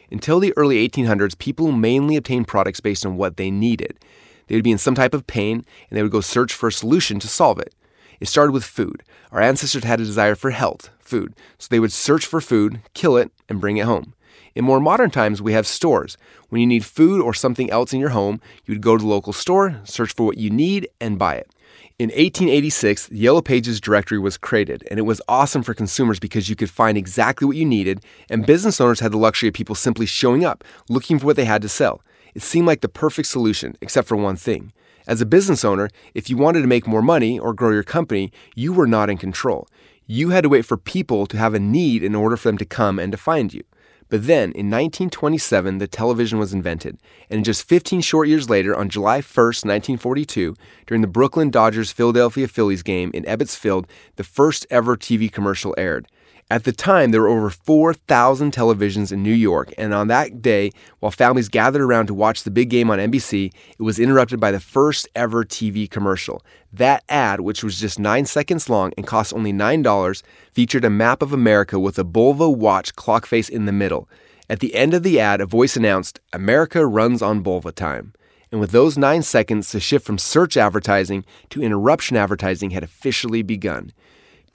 Until 0.09 0.39
the 0.39 0.53
early 0.55 0.87
1800s, 0.87 1.37
people 1.37 1.71
mainly 1.73 2.15
obtained 2.15 2.47
products 2.47 2.79
based 2.79 3.05
on 3.05 3.17
what 3.17 3.35
they 3.35 3.51
needed. 3.51 3.99
They 4.47 4.55
would 4.55 4.63
be 4.63 4.71
in 4.71 4.77
some 4.77 4.95
type 4.95 5.13
of 5.13 5.27
pain 5.27 5.65
and 5.89 5.97
they 5.97 6.01
would 6.01 6.11
go 6.11 6.21
search 6.21 6.53
for 6.53 6.67
a 6.67 6.71
solution 6.71 7.19
to 7.19 7.27
solve 7.27 7.59
it. 7.59 7.75
It 8.19 8.29
started 8.29 8.53
with 8.53 8.63
food. 8.63 9.03
Our 9.31 9.41
ancestors 9.41 9.83
had 9.83 9.99
a 9.99 10.05
desire 10.05 10.35
for 10.35 10.51
health, 10.51 10.89
food, 10.99 11.35
so 11.59 11.67
they 11.69 11.79
would 11.79 11.91
search 11.91 12.25
for 12.25 12.41
food, 12.41 12.81
kill 12.93 13.17
it, 13.17 13.31
and 13.49 13.61
bring 13.61 13.77
it 13.77 13.85
home. 13.85 14.13
In 14.57 14.65
more 14.65 14.79
modern 14.79 15.11
times, 15.11 15.39
we 15.39 15.53
have 15.53 15.67
stores. 15.67 16.17
When 16.49 16.59
you 16.59 16.65
need 16.65 16.83
food 16.83 17.21
or 17.21 17.31
something 17.31 17.69
else 17.69 17.93
in 17.93 17.99
your 17.99 18.09
home, 18.09 18.41
you 18.65 18.73
would 18.73 18.81
go 18.81 18.97
to 18.97 19.03
the 19.03 19.07
local 19.07 19.31
store, 19.31 19.79
search 19.83 20.15
for 20.15 20.25
what 20.25 20.39
you 20.39 20.49
need, 20.49 20.89
and 20.99 21.19
buy 21.19 21.35
it. 21.35 21.51
In 21.99 22.09
1886, 22.09 23.05
the 23.09 23.19
Yellow 23.19 23.43
Pages 23.43 23.79
directory 23.79 24.17
was 24.17 24.35
created, 24.35 24.83
and 24.89 24.97
it 24.97 25.03
was 25.03 25.21
awesome 25.27 25.61
for 25.61 25.75
consumers 25.75 26.17
because 26.17 26.49
you 26.49 26.55
could 26.55 26.71
find 26.71 26.97
exactly 26.97 27.45
what 27.45 27.55
you 27.55 27.65
needed, 27.65 28.03
and 28.31 28.47
business 28.47 28.81
owners 28.81 28.99
had 28.99 29.11
the 29.11 29.19
luxury 29.19 29.47
of 29.47 29.53
people 29.53 29.75
simply 29.75 30.07
showing 30.07 30.43
up, 30.43 30.63
looking 30.89 31.19
for 31.19 31.27
what 31.27 31.35
they 31.35 31.45
had 31.45 31.61
to 31.61 31.69
sell. 31.69 32.01
It 32.33 32.41
seemed 32.41 32.65
like 32.65 32.81
the 32.81 32.89
perfect 32.89 33.27
solution, 33.27 33.77
except 33.79 34.07
for 34.07 34.17
one 34.17 34.37
thing. 34.37 34.73
As 35.05 35.21
a 35.21 35.27
business 35.27 35.63
owner, 35.63 35.91
if 36.15 36.31
you 36.31 36.35
wanted 36.35 36.61
to 36.61 36.67
make 36.67 36.87
more 36.87 37.03
money 37.03 37.37
or 37.37 37.53
grow 37.53 37.69
your 37.69 37.83
company, 37.83 38.31
you 38.55 38.73
were 38.73 38.87
not 38.87 39.11
in 39.11 39.17
control. 39.19 39.67
You 40.07 40.29
had 40.29 40.41
to 40.41 40.49
wait 40.49 40.65
for 40.65 40.77
people 40.77 41.27
to 41.27 41.37
have 41.37 41.53
a 41.53 41.59
need 41.59 42.01
in 42.01 42.15
order 42.15 42.35
for 42.35 42.49
them 42.49 42.57
to 42.57 42.65
come 42.65 42.97
and 42.97 43.11
to 43.11 43.19
find 43.19 43.53
you. 43.53 43.61
But 44.09 44.25
then, 44.25 44.51
in 44.53 44.69
1927, 44.69 45.79
the 45.79 45.87
television 45.87 46.39
was 46.39 46.53
invented, 46.53 46.97
and 47.29 47.43
just 47.43 47.67
15 47.67 47.99
short 48.01 48.29
years 48.29 48.49
later, 48.49 48.75
on 48.75 48.87
July 48.87 49.17
1, 49.17 49.21
1942, 49.21 50.55
during 50.85 51.01
the 51.01 51.07
Brooklyn 51.07 51.49
Dodgers 51.49 51.91
Philadelphia 51.91 52.47
Phillies 52.47 52.83
game 52.83 53.11
in 53.13 53.23
Ebbets 53.25 53.57
Field, 53.57 53.85
the 54.15 54.23
first 54.23 54.65
ever 54.69 54.95
TV 54.95 55.29
commercial 55.29 55.75
aired. 55.77 56.07
At 56.49 56.63
the 56.63 56.71
time, 56.71 57.11
there 57.11 57.19
were 57.19 57.27
over 57.27 57.49
4,000 57.49 58.53
televisions 58.53 59.11
in 59.11 59.21
New 59.21 59.33
York, 59.33 59.73
and 59.77 59.93
on 59.93 60.07
that 60.07 60.41
day, 60.41 60.71
while 60.99 61.11
families 61.11 61.49
gathered 61.49 61.81
around 61.81 62.07
to 62.07 62.13
watch 62.13 62.43
the 62.43 62.51
big 62.51 62.69
game 62.69 62.89
on 62.89 62.99
NBC, 62.99 63.51
it 63.77 63.83
was 63.83 63.99
interrupted 63.99 64.39
by 64.39 64.51
the 64.51 64.61
first 64.61 65.09
ever 65.13 65.43
TV 65.43 65.89
commercial. 65.89 66.41
That 66.71 67.03
ad, 67.09 67.41
which 67.41 67.65
was 67.65 67.81
just 67.81 67.99
nine 67.99 68.25
seconds 68.25 68.69
long 68.69 68.93
and 68.95 69.05
cost 69.05 69.33
only 69.33 69.51
$9, 69.51 70.23
featured 70.53 70.85
a 70.85 70.89
map 70.89 71.21
of 71.21 71.33
America 71.33 71.77
with 71.79 71.99
a 71.99 72.05
Bulova 72.05 72.55
watch 72.55 72.95
clock 72.95 73.25
face 73.25 73.49
in 73.49 73.65
the 73.65 73.73
middle. 73.73 74.07
At 74.49 74.61
the 74.61 74.73
end 74.73 74.93
of 74.93 75.03
the 75.03 75.19
ad, 75.19 75.41
a 75.41 75.45
voice 75.45 75.75
announced, 75.75 76.21
America 76.31 76.85
runs 76.85 77.21
on 77.21 77.43
Bulova 77.43 77.75
time. 77.75 78.13
And 78.53 78.61
with 78.61 78.71
those 78.71 78.97
nine 78.97 79.21
seconds, 79.23 79.73
the 79.73 79.81
shift 79.81 80.05
from 80.05 80.17
search 80.17 80.55
advertising 80.55 81.25
to 81.49 81.61
interruption 81.61 82.15
advertising 82.15 82.69
had 82.69 82.83
officially 82.83 83.41
begun. 83.41 83.91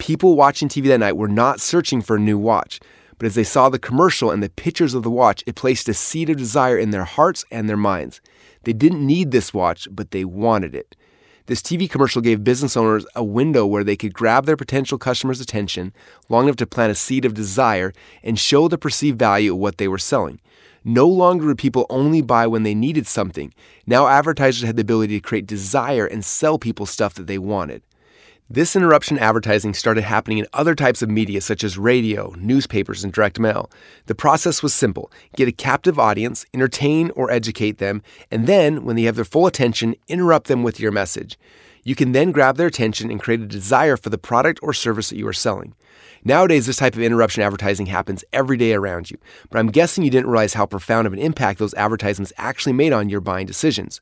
People 0.03 0.35
watching 0.35 0.69
TV 0.69 0.89
that 0.89 0.99
night 0.99 1.17
were 1.17 1.29
not 1.29 1.61
searching 1.61 2.03
for 2.03 2.17
a 2.17 2.19
new 2.19 2.37
watch, 2.37 2.81
but 3.19 3.27
as 3.27 3.37
they 3.37 3.45
saw 3.45 3.69
the 3.69 3.79
commercial 3.79 4.33
and 4.33 4.43
the 4.43 4.51
pictures 4.51 4.95
of 4.95 5.05
the 5.05 5.11
watch, 5.13 5.45
it 5.47 5.55
placed 5.55 5.89
a 5.89 5.95
seed 5.95 6.29
of 6.29 6.37
desire 6.37 6.77
in 6.77 6.91
their 6.91 7.05
hearts 7.05 7.45
and 7.53 7.69
their 7.69 7.77
minds. 7.77 8.21
They 8.65 8.73
didn't 8.73 9.07
need 9.07 9.31
this 9.31 9.55
watch, 9.55 9.87
but 9.93 10.11
they 10.11 10.25
wanted 10.25 10.75
it. 10.75 10.97
This 11.47 11.63
TV 11.63 11.89
commercial 11.89 12.21
gave 12.21 12.43
business 12.43 12.77
owners 12.77 13.07
a 13.15 13.23
window 13.23 13.65
where 13.65 13.85
they 13.85 13.95
could 13.95 14.13
grab 14.13 14.45
their 14.45 14.57
potential 14.57 14.99
customers' 14.99 15.41
attention 15.41 15.93
long 16.29 16.47
enough 16.47 16.57
to 16.57 16.67
plant 16.67 16.91
a 16.91 16.97
seed 16.97 17.25
of 17.25 17.35
desire 17.35 17.93
and 18.25 18.41
show 18.41 18.67
the 18.67 18.79
perceived 18.79 19.21
value 19.21 19.53
of 19.53 19.61
what 19.61 19.79
they 19.79 19.87
were 19.87 19.99
selling. 19.99 20.41
No 20.83 21.07
longer 21.07 21.47
would 21.47 21.59
people 21.59 21.87
only 21.89 22.23
buy 22.23 22.49
when 22.49 22.65
they 22.65 22.75
needed 22.75 23.07
something. 23.07 23.55
Now 23.87 24.09
advertisers 24.09 24.67
had 24.67 24.75
the 24.75 24.83
ability 24.83 25.15
to 25.21 25.25
create 25.25 25.47
desire 25.47 26.07
and 26.07 26.25
sell 26.25 26.59
people 26.59 26.87
stuff 26.87 27.15
that 27.15 27.29
they 27.29 27.39
wanted. 27.39 27.83
This 28.51 28.77
interruption 28.77 29.19
advertising 29.19 29.73
started 29.73 30.05
happening 30.05 30.39
in 30.39 30.47
other 30.53 30.75
types 30.75 31.01
of 31.01 31.09
media 31.09 31.41
such 31.41 31.65
as 31.65 31.79
radio, 31.79 32.35
newspapers, 32.37 33.03
and 33.03 33.13
direct 33.13 33.39
mail. 33.39 33.71
The 34.07 34.15
process 34.15 34.63
was 34.63 34.75
simple 34.75 35.11
get 35.37 35.49
a 35.49 35.53
captive 35.53 35.99
audience, 35.99 36.45
entertain 36.53 37.11
or 37.13 37.31
educate 37.31 37.79
them, 37.79 38.03
and 38.31 38.47
then, 38.47 38.85
when 38.85 38.97
they 38.97 39.05
have 39.05 39.17
their 39.17 39.25
full 39.25 39.47
attention, 39.47 39.95
interrupt 40.09 40.49
them 40.49 40.63
with 40.63 40.81
your 40.81 40.93
message. 40.93 41.39
You 41.85 41.95
can 41.95 42.13
then 42.13 42.31
grab 42.31 42.57
their 42.57 42.67
attention 42.67 43.11
and 43.11 43.21
create 43.21 43.41
a 43.41 43.47
desire 43.47 43.97
for 43.97 44.11
the 44.11 44.19
product 44.19 44.61
or 44.63 44.73
service 44.73 45.09
that 45.09 45.19
you 45.19 45.27
are 45.27 45.33
selling. 45.33 45.75
Nowadays, 46.25 46.67
this 46.67 46.77
type 46.77 46.95
of 46.95 47.03
interruption 47.03 47.43
advertising 47.43 47.87
happens 47.87 48.25
every 48.33 48.57
day 48.57 48.75
around 48.75 49.11
you, 49.11 49.19
but 49.51 49.59
I'm 49.59 49.71
guessing 49.71 50.05
you 50.05 50.11
didn't 50.11 50.31
realize 50.31 50.55
how 50.55 50.67
profound 50.67 51.07
of 51.07 51.13
an 51.13 51.19
impact 51.19 51.59
those 51.59 51.75
advertisements 51.75 52.33
actually 52.37 52.75
made 52.75 52.93
on 52.93 53.09
your 53.09 53.21
buying 53.21 53.47
decisions. 53.47 54.01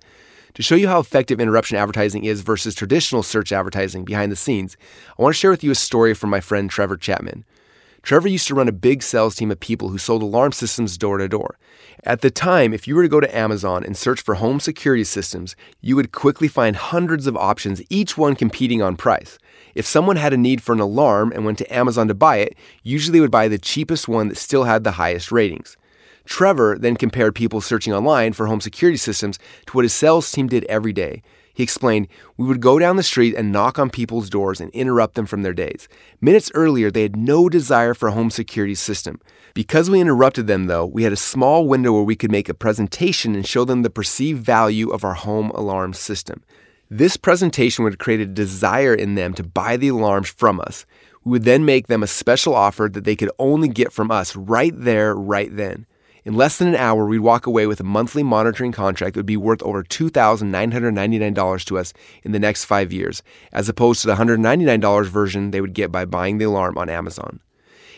To 0.54 0.62
show 0.62 0.74
you 0.74 0.88
how 0.88 0.98
effective 0.98 1.40
interruption 1.40 1.76
advertising 1.76 2.24
is 2.24 2.40
versus 2.40 2.74
traditional 2.74 3.22
search 3.22 3.52
advertising 3.52 4.04
behind 4.04 4.32
the 4.32 4.36
scenes, 4.36 4.76
I 5.16 5.22
want 5.22 5.34
to 5.34 5.38
share 5.38 5.50
with 5.50 5.62
you 5.62 5.70
a 5.70 5.76
story 5.76 6.12
from 6.12 6.30
my 6.30 6.40
friend 6.40 6.68
Trevor 6.68 6.96
Chapman. 6.96 7.44
Trevor 8.02 8.28
used 8.28 8.48
to 8.48 8.54
run 8.54 8.66
a 8.66 8.72
big 8.72 9.02
sales 9.02 9.36
team 9.36 9.50
of 9.50 9.60
people 9.60 9.90
who 9.90 9.98
sold 9.98 10.22
alarm 10.22 10.52
systems 10.52 10.96
door 10.96 11.18
to 11.18 11.28
door. 11.28 11.58
At 12.04 12.22
the 12.22 12.30
time, 12.30 12.72
if 12.72 12.88
you 12.88 12.96
were 12.96 13.02
to 13.02 13.08
go 13.08 13.20
to 13.20 13.36
Amazon 13.36 13.84
and 13.84 13.96
search 13.96 14.22
for 14.22 14.36
home 14.36 14.58
security 14.58 15.04
systems, 15.04 15.54
you 15.82 15.96
would 15.96 16.10
quickly 16.10 16.48
find 16.48 16.74
hundreds 16.74 17.26
of 17.26 17.36
options, 17.36 17.82
each 17.90 18.16
one 18.16 18.34
competing 18.34 18.80
on 18.80 18.96
price. 18.96 19.38
If 19.74 19.86
someone 19.86 20.16
had 20.16 20.32
a 20.32 20.38
need 20.38 20.62
for 20.62 20.72
an 20.72 20.80
alarm 20.80 21.30
and 21.32 21.44
went 21.44 21.58
to 21.58 21.74
Amazon 21.74 22.08
to 22.08 22.14
buy 22.14 22.38
it, 22.38 22.56
usually 22.82 23.18
they 23.18 23.20
would 23.20 23.30
buy 23.30 23.48
the 23.48 23.58
cheapest 23.58 24.08
one 24.08 24.28
that 24.28 24.38
still 24.38 24.64
had 24.64 24.82
the 24.82 24.92
highest 24.92 25.30
ratings. 25.30 25.76
Trevor 26.24 26.76
then 26.78 26.96
compared 26.96 27.34
people 27.34 27.60
searching 27.60 27.92
online 27.92 28.32
for 28.32 28.46
home 28.46 28.60
security 28.60 28.96
systems 28.96 29.38
to 29.66 29.72
what 29.72 29.84
his 29.84 29.92
sales 29.92 30.30
team 30.30 30.46
did 30.46 30.64
every 30.64 30.92
day. 30.92 31.22
He 31.52 31.62
explained, 31.62 32.08
We 32.36 32.46
would 32.46 32.60
go 32.60 32.78
down 32.78 32.96
the 32.96 33.02
street 33.02 33.34
and 33.34 33.52
knock 33.52 33.78
on 33.78 33.90
people's 33.90 34.30
doors 34.30 34.60
and 34.60 34.70
interrupt 34.70 35.14
them 35.14 35.26
from 35.26 35.42
their 35.42 35.52
days. 35.52 35.88
Minutes 36.20 36.50
earlier, 36.54 36.90
they 36.90 37.02
had 37.02 37.16
no 37.16 37.48
desire 37.48 37.94
for 37.94 38.08
a 38.08 38.12
home 38.12 38.30
security 38.30 38.74
system. 38.74 39.20
Because 39.52 39.90
we 39.90 40.00
interrupted 40.00 40.46
them, 40.46 40.66
though, 40.66 40.86
we 40.86 41.02
had 41.02 41.12
a 41.12 41.16
small 41.16 41.66
window 41.66 41.92
where 41.92 42.02
we 42.02 42.16
could 42.16 42.30
make 42.30 42.48
a 42.48 42.54
presentation 42.54 43.34
and 43.34 43.46
show 43.46 43.64
them 43.64 43.82
the 43.82 43.90
perceived 43.90 44.44
value 44.44 44.90
of 44.90 45.04
our 45.04 45.14
home 45.14 45.50
alarm 45.50 45.92
system. 45.92 46.42
This 46.88 47.16
presentation 47.16 47.84
would 47.84 47.98
create 47.98 48.20
a 48.20 48.26
desire 48.26 48.94
in 48.94 49.14
them 49.14 49.34
to 49.34 49.44
buy 49.44 49.76
the 49.76 49.88
alarms 49.88 50.28
from 50.28 50.60
us. 50.60 50.86
We 51.24 51.32
would 51.32 51.44
then 51.44 51.64
make 51.64 51.88
them 51.88 52.02
a 52.02 52.08
special 52.08 52.54
offer 52.54 52.88
that 52.90 53.04
they 53.04 53.16
could 53.16 53.30
only 53.38 53.68
get 53.68 53.92
from 53.92 54.10
us 54.10 54.34
right 54.34 54.72
there, 54.74 55.14
right 55.14 55.54
then. 55.54 55.86
In 56.24 56.34
less 56.34 56.58
than 56.58 56.68
an 56.68 56.76
hour, 56.76 57.06
we'd 57.06 57.20
walk 57.20 57.46
away 57.46 57.66
with 57.66 57.80
a 57.80 57.84
monthly 57.84 58.22
monitoring 58.22 58.72
contract 58.72 59.14
that 59.14 59.20
would 59.20 59.26
be 59.26 59.36
worth 59.36 59.62
over 59.62 59.82
$2,999 59.82 61.64
to 61.64 61.78
us 61.78 61.92
in 62.22 62.32
the 62.32 62.38
next 62.38 62.64
five 62.64 62.92
years, 62.92 63.22
as 63.52 63.68
opposed 63.68 64.02
to 64.02 64.06
the 64.06 64.16
$199 64.16 65.06
version 65.06 65.50
they 65.50 65.60
would 65.60 65.72
get 65.72 65.90
by 65.90 66.04
buying 66.04 66.38
the 66.38 66.44
alarm 66.44 66.76
on 66.76 66.90
Amazon. 66.90 67.40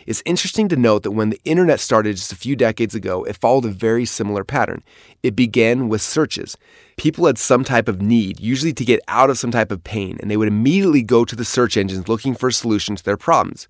It's 0.07 0.23
interesting 0.25 0.69
to 0.69 0.77
note 0.77 1.05
that 1.05 1.13
when 1.13 1.31
the 1.31 1.41
internet 1.45 1.79
started 1.79 2.17
just 2.17 2.33
a 2.33 2.37
few 2.37 2.57
decades 2.57 2.95
ago, 2.95 3.23
it 3.25 3.37
followed 3.37 3.65
a 3.65 3.69
very 3.69 4.05
similar 4.05 4.43
pattern. 4.43 4.83
It 5.23 5.37
began 5.37 5.89
with 5.89 6.03
searches. 6.03 6.57
People 6.97 7.27
had 7.27 7.39
some 7.39 7.65
type 7.65 7.89
of 7.89 8.03
need, 8.03 8.41
usually 8.41 8.73
to 8.73 8.85
get 8.85 9.01
out 9.07 9.31
of 9.31 9.39
some 9.39 9.53
type 9.53 9.71
of 9.71 9.85
pain, 9.85 10.19
and 10.21 10.31
they 10.31 10.37
would 10.37 10.49
immediately 10.49 11.03
go 11.03 11.25
to 11.25 11.37
the 11.37 11.45
search 11.45 11.77
engines 11.77 12.09
looking 12.09 12.35
for 12.35 12.49
a 12.49 12.53
solution 12.53 12.97
to 12.97 13.05
their 13.05 13.17
problems. 13.17 13.69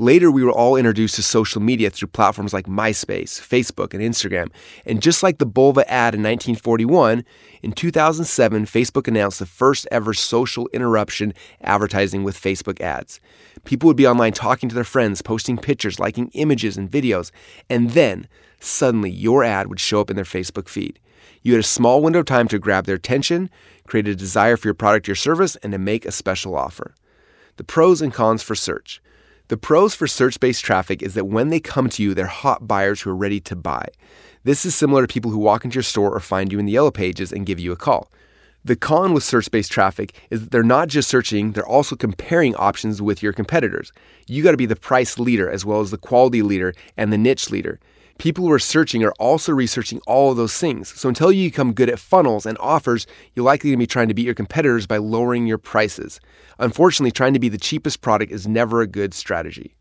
Later, 0.00 0.30
we 0.30 0.44
were 0.44 0.52
all 0.52 0.76
introduced 0.76 1.16
to 1.16 1.24
social 1.24 1.60
media 1.60 1.90
through 1.90 2.08
platforms 2.08 2.52
like 2.52 2.66
MySpace, 2.66 3.40
Facebook, 3.40 3.92
and 3.92 4.00
Instagram. 4.00 4.48
And 4.86 5.02
just 5.02 5.24
like 5.24 5.38
the 5.38 5.46
Bulova 5.46 5.82
ad 5.88 6.14
in 6.14 6.22
1941, 6.22 7.24
in 7.62 7.72
2007, 7.72 8.66
Facebook 8.66 9.08
announced 9.08 9.40
the 9.40 9.46
first 9.46 9.88
ever 9.90 10.14
social 10.14 10.68
interruption 10.72 11.34
advertising 11.62 12.22
with 12.22 12.40
Facebook 12.40 12.80
ads. 12.80 13.18
People 13.64 13.88
would 13.88 13.96
be 13.96 14.06
online 14.06 14.32
talking 14.32 14.68
to 14.68 14.74
their 14.76 14.84
friends, 14.84 15.20
posting 15.20 15.58
pictures, 15.58 15.98
liking 15.98 16.30
images 16.34 16.76
and 16.76 16.88
videos, 16.88 17.32
and 17.68 17.90
then 17.90 18.28
suddenly 18.60 19.10
your 19.10 19.42
ad 19.42 19.66
would 19.66 19.80
show 19.80 20.00
up 20.00 20.10
in 20.10 20.16
their 20.16 20.24
Facebook 20.24 20.68
feed. 20.68 21.00
You 21.42 21.54
had 21.54 21.60
a 21.60 21.66
small 21.66 22.02
window 22.02 22.20
of 22.20 22.26
time 22.26 22.46
to 22.48 22.60
grab 22.60 22.86
their 22.86 22.94
attention, 22.94 23.50
create 23.88 24.06
a 24.06 24.14
desire 24.14 24.56
for 24.56 24.68
your 24.68 24.74
product 24.74 25.08
or 25.08 25.16
service, 25.16 25.56
and 25.56 25.72
to 25.72 25.78
make 25.78 26.06
a 26.06 26.12
special 26.12 26.54
offer. 26.54 26.94
The 27.56 27.64
pros 27.64 28.00
and 28.00 28.14
cons 28.14 28.44
for 28.44 28.54
search. 28.54 29.02
The 29.48 29.56
pros 29.56 29.94
for 29.94 30.06
search 30.06 30.38
based 30.40 30.62
traffic 30.62 31.02
is 31.02 31.14
that 31.14 31.24
when 31.24 31.48
they 31.48 31.58
come 31.58 31.88
to 31.90 32.02
you, 32.02 32.12
they're 32.12 32.26
hot 32.26 32.68
buyers 32.68 33.00
who 33.00 33.10
are 33.10 33.16
ready 33.16 33.40
to 33.40 33.56
buy. 33.56 33.86
This 34.44 34.66
is 34.66 34.74
similar 34.74 35.06
to 35.06 35.12
people 35.12 35.30
who 35.30 35.38
walk 35.38 35.64
into 35.64 35.76
your 35.76 35.82
store 35.82 36.14
or 36.14 36.20
find 36.20 36.52
you 36.52 36.58
in 36.58 36.66
the 36.66 36.72
yellow 36.72 36.90
pages 36.90 37.32
and 37.32 37.46
give 37.46 37.58
you 37.58 37.72
a 37.72 37.76
call. 37.76 38.10
The 38.62 38.76
con 38.76 39.14
with 39.14 39.24
search 39.24 39.50
based 39.50 39.72
traffic 39.72 40.14
is 40.28 40.40
that 40.40 40.50
they're 40.50 40.62
not 40.62 40.88
just 40.88 41.08
searching, 41.08 41.52
they're 41.52 41.66
also 41.66 41.96
comparing 41.96 42.54
options 42.56 43.00
with 43.00 43.22
your 43.22 43.32
competitors. 43.32 43.90
You 44.26 44.42
got 44.42 44.50
to 44.50 44.58
be 44.58 44.66
the 44.66 44.76
price 44.76 45.18
leader 45.18 45.48
as 45.48 45.64
well 45.64 45.80
as 45.80 45.90
the 45.90 45.96
quality 45.96 46.42
leader 46.42 46.74
and 46.98 47.10
the 47.10 47.18
niche 47.18 47.50
leader. 47.50 47.80
People 48.18 48.44
who 48.44 48.52
are 48.52 48.58
searching 48.58 49.04
are 49.04 49.14
also 49.20 49.52
researching 49.52 50.00
all 50.08 50.32
of 50.32 50.36
those 50.36 50.58
things. 50.58 50.88
So 51.00 51.08
until 51.08 51.30
you 51.30 51.50
become 51.50 51.72
good 51.72 51.88
at 51.88 52.00
funnels 52.00 52.46
and 52.46 52.58
offers, 52.58 53.06
you're 53.34 53.44
likely 53.44 53.70
to 53.70 53.76
be 53.76 53.86
trying 53.86 54.08
to 54.08 54.14
beat 54.14 54.26
your 54.26 54.34
competitors 54.34 54.88
by 54.88 54.96
lowering 54.96 55.46
your 55.46 55.56
prices. 55.56 56.20
Unfortunately, 56.58 57.12
trying 57.12 57.32
to 57.34 57.38
be 57.38 57.48
the 57.48 57.58
cheapest 57.58 58.00
product 58.00 58.32
is 58.32 58.48
never 58.48 58.80
a 58.80 58.88
good 58.88 59.14
strategy. 59.14 59.76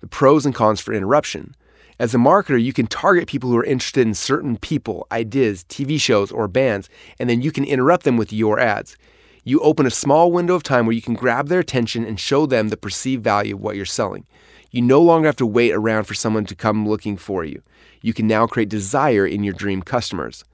The 0.00 0.08
pros 0.08 0.44
and 0.44 0.52
cons 0.52 0.80
for 0.80 0.92
interruption. 0.92 1.54
As 2.00 2.12
a 2.16 2.18
marketer, 2.18 2.60
you 2.60 2.72
can 2.72 2.88
target 2.88 3.28
people 3.28 3.50
who 3.50 3.58
are 3.58 3.64
interested 3.64 4.04
in 4.04 4.14
certain 4.14 4.56
people, 4.56 5.06
ideas, 5.12 5.62
TV 5.68 6.00
shows, 6.00 6.32
or 6.32 6.48
bands, 6.48 6.88
and 7.20 7.30
then 7.30 7.42
you 7.42 7.52
can 7.52 7.64
interrupt 7.64 8.02
them 8.02 8.16
with 8.16 8.32
your 8.32 8.58
ads. 8.58 8.96
You 9.44 9.60
open 9.60 9.86
a 9.86 9.90
small 9.90 10.32
window 10.32 10.54
of 10.54 10.64
time 10.64 10.84
where 10.86 10.94
you 10.94 11.02
can 11.02 11.14
grab 11.14 11.46
their 11.46 11.60
attention 11.60 12.04
and 12.04 12.18
show 12.18 12.44
them 12.44 12.70
the 12.70 12.76
perceived 12.76 13.22
value 13.22 13.54
of 13.54 13.60
what 13.60 13.76
you're 13.76 13.84
selling. 13.84 14.26
You 14.72 14.80
no 14.80 15.02
longer 15.02 15.28
have 15.28 15.36
to 15.36 15.46
wait 15.46 15.72
around 15.72 16.04
for 16.04 16.14
someone 16.14 16.46
to 16.46 16.54
come 16.54 16.88
looking 16.88 17.18
for 17.18 17.44
you. 17.44 17.60
You 18.00 18.14
can 18.14 18.26
now 18.26 18.46
create 18.46 18.70
desire 18.70 19.26
in 19.26 19.44
your 19.44 19.52
dream 19.52 19.82
customers. 19.82 20.44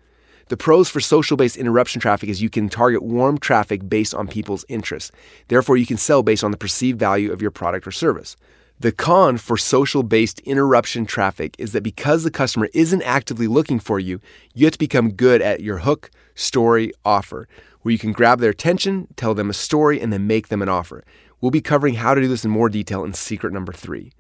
The 0.49 0.57
pros 0.57 0.89
for 0.89 0.99
social 0.99 1.37
based 1.37 1.57
interruption 1.57 2.01
traffic 2.01 2.29
is 2.29 2.43
you 2.43 2.51
can 2.51 2.69
target 2.69 3.05
warm 3.05 3.39
traffic 3.39 3.89
based 3.89 4.15
on 4.15 4.27
people's 4.27 4.65
interests. 4.69 5.13
Therefore, 5.47 5.77
you 5.77 5.87
can 5.87 5.99
sell 5.99 6.25
based 6.25 6.43
on 6.43 6.51
the 6.51 6.57
perceived 6.57 6.99
value 6.99 7.31
of 7.31 7.41
your 7.41 7.53
product 7.53 7.87
or 7.87 7.93
service. 7.93 8.37
The 8.81 8.91
con 8.91 9.39
for 9.39 9.57
social 9.57 10.03
based 10.03 10.41
interruption 10.41 11.07
traffic 11.07 11.55
is 11.57 11.71
that 11.71 11.85
because 11.85 12.25
the 12.25 12.31
customer 12.33 12.69
isn't 12.75 13.03
actively 13.03 13.47
looking 13.47 13.79
for 13.79 14.01
you, 14.01 14.21
you 14.53 14.67
have 14.67 14.73
to 14.73 14.79
become 14.81 15.13
good 15.13 15.41
at 15.41 15.61
your 15.61 15.79
hook, 15.79 16.11
story, 16.35 16.93
offer, 17.05 17.47
where 17.89 17.93
you 17.95 17.99
can 17.99 18.13
grab 18.13 18.39
their 18.39 18.51
attention, 18.51 19.09
tell 19.17 19.33
them 19.33 19.49
a 19.49 19.55
story, 19.55 19.99
and 19.99 20.13
then 20.13 20.27
make 20.27 20.49
them 20.49 20.61
an 20.61 20.69
offer. 20.69 21.03
We'll 21.41 21.51
be 21.51 21.63
covering 21.63 21.95
how 21.95 22.13
to 22.13 22.21
do 22.21 22.29
this 22.29 22.45
in 22.45 22.51
more 22.51 22.69
detail 22.69 23.03
in 23.03 23.15
secret 23.15 23.51
number 23.51 23.73
three. 23.73 24.13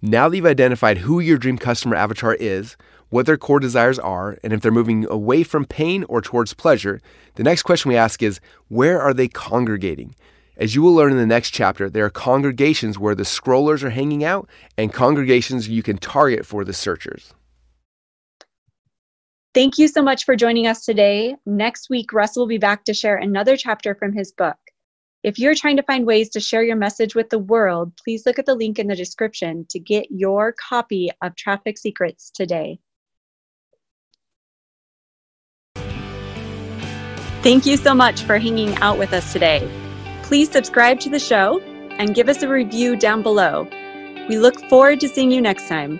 Now 0.00 0.28
that 0.28 0.36
you've 0.36 0.46
identified 0.46 0.98
who 0.98 1.18
your 1.18 1.36
dream 1.36 1.58
customer 1.58 1.96
avatar 1.96 2.34
is, 2.34 2.76
what 3.08 3.26
their 3.26 3.36
core 3.36 3.58
desires 3.58 3.98
are, 3.98 4.38
and 4.44 4.52
if 4.52 4.60
they're 4.60 4.70
moving 4.70 5.04
away 5.10 5.42
from 5.42 5.64
pain 5.64 6.04
or 6.04 6.22
towards 6.22 6.54
pleasure, 6.54 7.00
the 7.34 7.42
next 7.42 7.64
question 7.64 7.88
we 7.88 7.96
ask 7.96 8.22
is 8.22 8.38
where 8.68 9.02
are 9.02 9.12
they 9.12 9.26
congregating? 9.26 10.14
As 10.56 10.76
you 10.76 10.82
will 10.82 10.94
learn 10.94 11.10
in 11.10 11.18
the 11.18 11.26
next 11.26 11.50
chapter, 11.50 11.90
there 11.90 12.04
are 12.04 12.10
congregations 12.10 13.00
where 13.00 13.16
the 13.16 13.24
scrollers 13.24 13.82
are 13.82 13.90
hanging 13.90 14.22
out 14.22 14.48
and 14.76 14.92
congregations 14.92 15.68
you 15.68 15.82
can 15.82 15.98
target 15.98 16.46
for 16.46 16.64
the 16.64 16.72
searchers. 16.72 17.34
Thank 19.58 19.76
you 19.76 19.88
so 19.88 20.02
much 20.02 20.24
for 20.24 20.36
joining 20.36 20.68
us 20.68 20.84
today. 20.84 21.34
Next 21.44 21.90
week, 21.90 22.12
Russ 22.12 22.36
will 22.36 22.46
be 22.46 22.58
back 22.58 22.84
to 22.84 22.94
share 22.94 23.16
another 23.16 23.56
chapter 23.56 23.92
from 23.92 24.12
his 24.12 24.30
book. 24.30 24.54
If 25.24 25.36
you're 25.36 25.56
trying 25.56 25.78
to 25.78 25.82
find 25.82 26.06
ways 26.06 26.28
to 26.30 26.38
share 26.38 26.62
your 26.62 26.76
message 26.76 27.16
with 27.16 27.28
the 27.28 27.40
world, 27.40 27.92
please 27.96 28.24
look 28.24 28.38
at 28.38 28.46
the 28.46 28.54
link 28.54 28.78
in 28.78 28.86
the 28.86 28.94
description 28.94 29.66
to 29.70 29.80
get 29.80 30.12
your 30.12 30.52
copy 30.52 31.10
of 31.22 31.34
Traffic 31.34 31.76
Secrets 31.76 32.30
today. 32.30 32.78
Thank 37.42 37.66
you 37.66 37.76
so 37.76 37.94
much 37.94 38.22
for 38.22 38.38
hanging 38.38 38.76
out 38.76 38.96
with 38.96 39.12
us 39.12 39.32
today. 39.32 39.68
Please 40.22 40.52
subscribe 40.52 41.00
to 41.00 41.10
the 41.10 41.18
show 41.18 41.58
and 41.98 42.14
give 42.14 42.28
us 42.28 42.44
a 42.44 42.48
review 42.48 42.94
down 42.94 43.24
below. 43.24 43.66
We 44.28 44.38
look 44.38 44.60
forward 44.68 45.00
to 45.00 45.08
seeing 45.08 45.32
you 45.32 45.42
next 45.42 45.66
time. 45.66 45.98